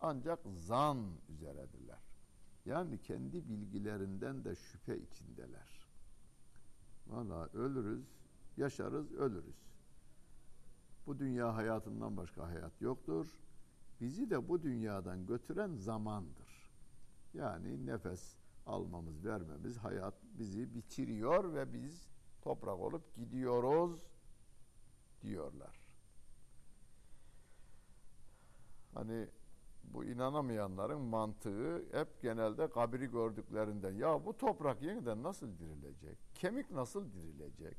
Ancak 0.00 0.40
zan 0.54 0.98
üzeredirler. 1.28 2.09
Yani 2.70 2.98
kendi 3.02 3.48
bilgilerinden 3.48 4.44
de 4.44 4.54
şüphe 4.54 4.98
içindeler. 4.98 5.88
Valla 7.06 7.46
ölürüz, 7.46 8.04
yaşarız, 8.56 9.12
ölürüz. 9.12 9.70
Bu 11.06 11.18
dünya 11.18 11.54
hayatından 11.56 12.16
başka 12.16 12.48
hayat 12.48 12.80
yoktur. 12.80 13.26
Bizi 14.00 14.30
de 14.30 14.48
bu 14.48 14.62
dünyadan 14.62 15.26
götüren 15.26 15.74
zamandır. 15.74 16.70
Yani 17.34 17.86
nefes 17.86 18.36
almamız, 18.66 19.24
vermemiz, 19.24 19.76
hayat 19.78 20.14
bizi 20.38 20.74
bitiriyor 20.74 21.54
ve 21.54 21.72
biz 21.72 22.08
toprak 22.42 22.78
olup 22.78 23.16
gidiyoruz 23.16 24.00
diyorlar. 25.22 25.80
Hani 28.94 29.28
bu 29.84 30.04
inanamayanların 30.04 31.00
mantığı 31.00 31.84
hep 31.92 32.22
genelde 32.22 32.70
kabri 32.70 33.10
gördüklerinden 33.10 33.92
ya 33.92 34.26
bu 34.26 34.36
toprak 34.36 34.82
yeniden 34.82 35.22
nasıl 35.22 35.58
dirilecek? 35.58 36.18
Kemik 36.34 36.70
nasıl 36.70 37.12
dirilecek? 37.12 37.76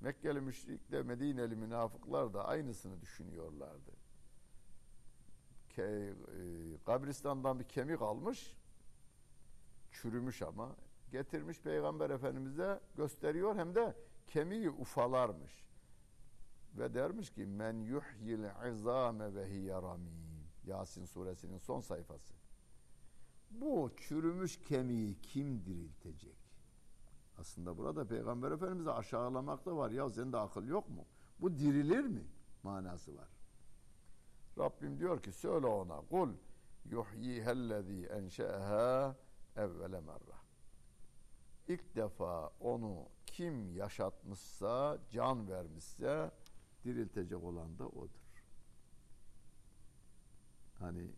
Mekkeli 0.00 0.40
müşrikler, 0.40 1.02
Medineli 1.02 1.56
münafıklar 1.56 2.34
da 2.34 2.44
aynısını 2.44 3.00
düşünüyorlardı. 3.00 3.92
Ke, 5.68 5.82
e, 5.82 6.14
kabristandan 6.86 7.58
bir 7.58 7.64
kemik 7.64 8.02
almış, 8.02 8.56
çürümüş 9.92 10.42
ama 10.42 10.76
getirmiş 11.10 11.60
Peygamber 11.60 12.10
Efendimiz'e 12.10 12.80
gösteriyor 12.96 13.56
hem 13.56 13.74
de 13.74 13.94
kemiği 14.26 14.70
ufalarmış. 14.70 15.68
Ve 16.74 16.94
dermiş 16.94 17.30
ki 17.30 17.46
men 17.46 17.72
yuhyil 17.72 18.70
izame 18.72 19.34
ve 19.34 19.50
hiye 19.50 19.74
ramim. 19.74 20.27
Yasin 20.68 21.04
suresinin 21.04 21.58
son 21.58 21.80
sayfası. 21.80 22.34
Bu 23.50 23.90
çürümüş 23.96 24.60
kemiği 24.60 25.20
kim 25.20 25.64
diriltecek? 25.64 26.36
Aslında 27.38 27.78
burada 27.78 28.04
Peygamber 28.04 28.50
Efendimiz'i 28.50 28.90
aşağılamak 28.90 29.66
da 29.66 29.76
var. 29.76 29.90
Ya 29.90 30.10
sende 30.10 30.36
akıl 30.38 30.66
yok 30.66 30.88
mu? 30.88 31.04
Bu 31.40 31.58
dirilir 31.58 32.04
mi? 32.04 32.26
Manası 32.62 33.16
var. 33.16 33.28
Rabbim 34.58 34.98
diyor 34.98 35.22
ki 35.22 35.32
söyle 35.32 35.66
ona 35.66 36.00
kul 36.00 36.28
yuhyihellezî 36.84 38.06
enşe'ehâ 38.06 39.16
evvele 39.56 40.00
merra. 40.00 40.38
İlk 41.68 41.96
defa 41.96 42.50
onu 42.60 43.08
kim 43.26 43.76
yaşatmışsa, 43.76 44.98
can 45.10 45.48
vermişse 45.48 46.30
diriltecek 46.84 47.44
olan 47.44 47.78
da 47.78 47.88
odur. 47.88 48.27
Hani 50.78 51.10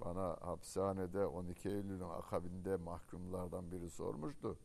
bana 0.00 0.36
hapishanede 0.40 1.26
12 1.26 1.68
Eylül'ün 1.68 2.00
akabinde 2.00 2.76
mahkumlardan 2.76 3.72
biri 3.72 3.90
sormuştu. 3.90 4.58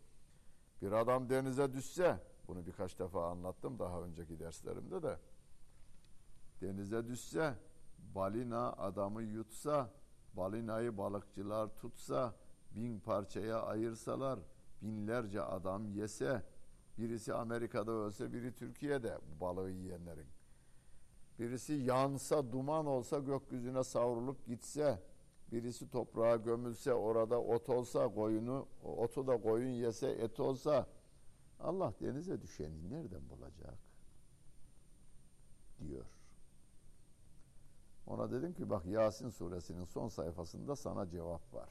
Bir 0.82 0.91
adam 0.91 1.30
denize 1.30 1.73
düşse, 1.73 2.19
bunu 2.47 2.65
birkaç 2.65 2.99
defa 2.99 3.30
anlattım 3.30 3.80
daha 3.80 4.01
önceki 4.01 4.39
derslerimde 4.39 5.03
de. 5.03 5.19
Denize 6.62 7.08
düşse, 7.08 7.53
balina 8.15 8.73
adamı 8.73 9.21
yutsa, 9.21 9.93
balinayı 10.34 10.97
balıkçılar 10.97 11.75
tutsa, 11.75 12.36
bin 12.75 12.99
parçaya 12.99 13.62
ayırsalar, 13.62 14.39
binlerce 14.82 15.41
adam 15.41 15.88
yese, 15.88 16.43
birisi 16.97 17.34
Amerika'da 17.34 17.91
ölse, 17.91 18.34
biri 18.34 18.56
Türkiye'de 18.56 19.19
balığı 19.41 19.71
yiyenlerin. 19.71 20.27
Birisi 21.39 21.73
yansa, 21.73 22.52
duman 22.52 22.86
olsa, 22.86 23.19
gökyüzüne 23.19 23.84
savrulup 23.84 24.45
gitse, 24.47 25.00
birisi 25.52 25.89
toprağa 25.89 26.36
gömülse, 26.36 26.93
orada 26.93 27.41
ot 27.41 27.69
olsa, 27.69 28.13
koyunu, 28.13 28.67
otu 28.84 29.28
da 29.28 29.41
koyun 29.41 29.69
yese, 29.69 30.10
et 30.10 30.39
olsa, 30.39 30.88
Allah 31.60 31.93
denize 32.02 32.41
düşeni 32.41 32.89
nereden 32.89 33.30
bulacak? 33.30 33.78
Diyor. 35.80 36.06
Ona 38.08 38.32
dedim 38.32 38.54
ki 38.54 38.69
bak 38.69 38.86
Yasin 38.86 39.30
suresinin 39.30 39.84
son 39.84 40.08
sayfasında 40.08 40.76
sana 40.76 41.10
cevap 41.10 41.54
var. 41.54 41.69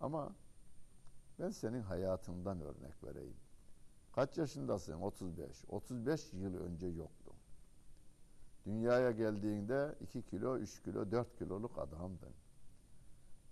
Ama 0.00 0.34
ben 1.38 1.50
senin 1.50 1.82
hayatından 1.82 2.60
örnek 2.60 3.04
vereyim. 3.04 3.36
Kaç 4.12 4.38
yaşındasın? 4.38 5.00
35. 5.00 5.64
35 5.68 6.32
yıl 6.32 6.54
önce 6.54 6.86
yoktun. 6.86 7.25
Dünyaya 8.66 9.10
geldiğinde 9.10 9.94
2 10.00 10.22
kilo, 10.22 10.58
3 10.58 10.82
kilo, 10.82 11.10
4 11.10 11.38
kiloluk 11.38 11.78
adamdın. 11.78 12.32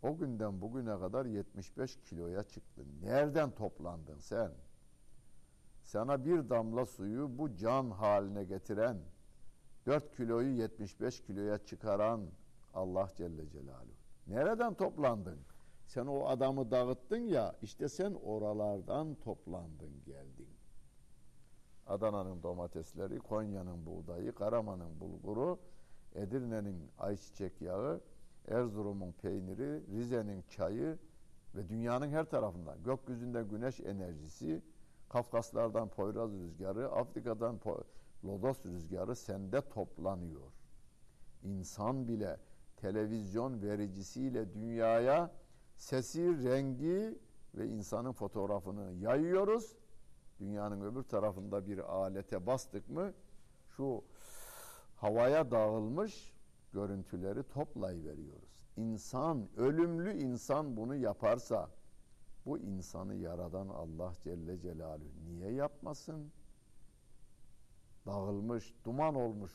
O 0.03 0.17
günden 0.17 0.61
bugüne 0.61 0.99
kadar 0.99 1.27
75 1.27 1.97
kiloya 1.97 2.43
çıktın. 2.43 2.87
Nereden 3.03 3.51
toplandın 3.51 4.19
sen? 4.19 4.53
Sana 5.83 6.25
bir 6.25 6.49
damla 6.49 6.87
suyu 6.87 7.39
bu 7.39 7.57
can 7.57 7.91
haline 7.91 8.45
getiren, 8.45 8.99
4 9.87 10.17
kiloyu 10.17 10.49
75 10.49 11.21
kiloya 11.21 11.59
çıkaran 11.59 12.21
Allah 12.75 13.09
Celle 13.17 13.49
Celaluhu. 13.49 13.95
Nereden 14.27 14.75
toplandın? 14.75 15.39
Sen 15.87 16.07
o 16.07 16.27
adamı 16.27 16.71
dağıttın 16.71 17.27
ya, 17.27 17.57
işte 17.63 17.89
sen 17.89 18.15
oralardan 18.15 19.15
toplandın, 19.15 20.05
geldin. 20.07 20.54
Adana'nın 21.87 22.43
domatesleri, 22.43 23.19
Konya'nın 23.19 23.87
buğdayı, 23.87 24.33
Karaman'ın 24.33 25.01
bulguru, 25.01 25.59
Edirne'nin 26.15 26.91
ayçiçek 26.99 27.61
yağı, 27.61 28.01
Erzurum'un 28.49 29.13
peyniri, 29.13 29.83
Rize'nin 29.97 30.43
çayı 30.43 30.99
ve 31.55 31.69
dünyanın 31.69 32.09
her 32.09 32.25
tarafından 32.25 32.83
gökyüzünden 32.83 33.49
güneş 33.49 33.81
enerjisi, 33.81 34.63
Kafkaslardan 35.09 35.89
Poyraz 35.89 36.33
rüzgarı, 36.33 36.93
Afrika'dan 36.93 37.61
Lodos 38.25 38.67
rüzgarı 38.67 39.17
sende 39.17 39.61
toplanıyor. 39.61 40.53
İnsan 41.43 42.09
bile 42.09 42.37
televizyon 42.77 43.63
vericisiyle 43.63 44.55
dünyaya 44.55 45.31
sesi, 45.77 46.45
rengi 46.45 47.19
ve 47.55 47.67
insanın 47.67 48.13
fotoğrafını 48.13 48.93
yayıyoruz. 48.93 49.77
Dünyanın 50.41 50.81
öbür 50.81 51.03
tarafında 51.03 51.67
bir 51.67 51.79
alete 51.79 52.47
bastık 52.47 52.89
mı 52.89 53.13
şu 53.77 54.05
havaya 54.97 55.51
dağılmış 55.51 56.35
görüntüleri 56.73 57.43
toplayıveriyoruz. 57.43 58.65
İnsan, 58.77 59.49
ölümlü 59.57 60.13
insan 60.13 60.77
bunu 60.77 60.97
yaparsa 60.97 61.71
bu 62.47 62.59
insanı 62.59 63.15
yaradan 63.15 63.69
Allah 63.69 64.13
Celle 64.23 64.61
Celaluhu 64.61 65.25
niye 65.27 65.53
yapmasın? 65.53 66.33
Dağılmış, 68.07 68.75
duman 68.85 69.15
olmuş, 69.15 69.53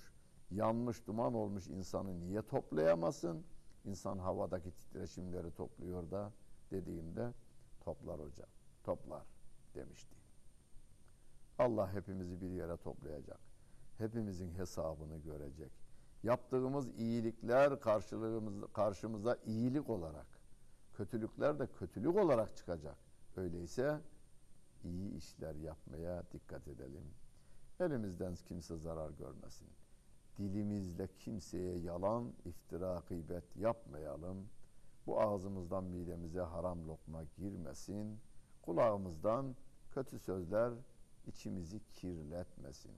yanmış, 0.51 1.07
duman 1.07 1.33
olmuş 1.33 1.67
insanı 1.67 2.19
niye 2.19 2.41
toplayamasın? 2.41 3.43
İnsan 3.85 4.17
havadaki 4.17 4.71
titreşimleri 4.71 5.51
topluyor 5.51 6.11
da 6.11 6.31
dediğimde 6.71 7.33
toplar 7.79 8.19
hocam, 8.19 8.49
toplar 8.83 9.23
demişti. 9.75 10.18
Allah 11.59 11.93
hepimizi 11.93 12.41
bir 12.41 12.49
yere 12.49 12.77
toplayacak. 12.77 13.39
Hepimizin 13.97 14.51
hesabını 14.51 15.17
görecek. 15.17 15.71
Yaptığımız 16.23 16.87
iyilikler 16.97 17.79
karşılığımız, 17.79 18.73
karşımıza 18.73 19.37
iyilik 19.45 19.89
olarak, 19.89 20.27
kötülükler 20.93 21.59
de 21.59 21.67
kötülük 21.67 22.15
olarak 22.15 22.57
çıkacak. 22.57 22.97
Öyleyse 23.37 24.01
iyi 24.83 25.15
işler 25.15 25.55
yapmaya 25.55 26.23
dikkat 26.31 26.67
edelim. 26.67 27.03
Elimizden 27.79 28.35
kimse 28.35 28.77
zarar 28.77 29.09
görmesin. 29.09 29.67
Dilimizle 30.37 31.07
kimseye 31.07 31.77
yalan, 31.77 32.33
iftira, 32.45 33.03
gıybet 33.09 33.55
yapmayalım. 33.55 34.49
Bu 35.07 35.21
ağzımızdan 35.21 35.83
midemize 35.83 36.41
haram 36.41 36.87
lokma 36.87 37.23
girmesin. 37.37 38.19
Kulağımızdan 38.61 39.55
kötü 39.91 40.19
sözler 40.19 40.73
içimizi 41.27 41.81
kirletmesin. 41.93 42.91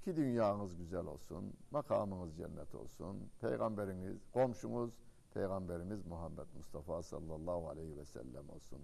İki 0.00 0.16
dünyanız 0.16 0.76
güzel 0.76 1.06
olsun, 1.06 1.54
makamınız 1.70 2.36
cennet 2.36 2.74
olsun, 2.74 3.30
peygamberiniz, 3.40 4.18
komşunuz, 4.32 4.90
peygamberimiz 5.34 6.06
Muhammed 6.06 6.46
Mustafa 6.56 7.02
sallallahu 7.02 7.68
aleyhi 7.68 7.96
ve 7.96 8.04
sellem 8.04 8.50
olsun. 8.50 8.78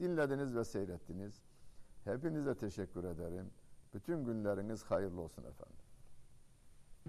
Dinlediniz 0.00 0.56
ve 0.56 0.64
seyrettiniz. 0.64 1.42
Hepinize 2.04 2.54
teşekkür 2.54 3.04
ederim. 3.04 3.50
Bütün 3.94 4.24
günleriniz 4.24 4.82
hayırlı 4.84 5.20
olsun 5.20 5.42
efendim. 5.44 5.81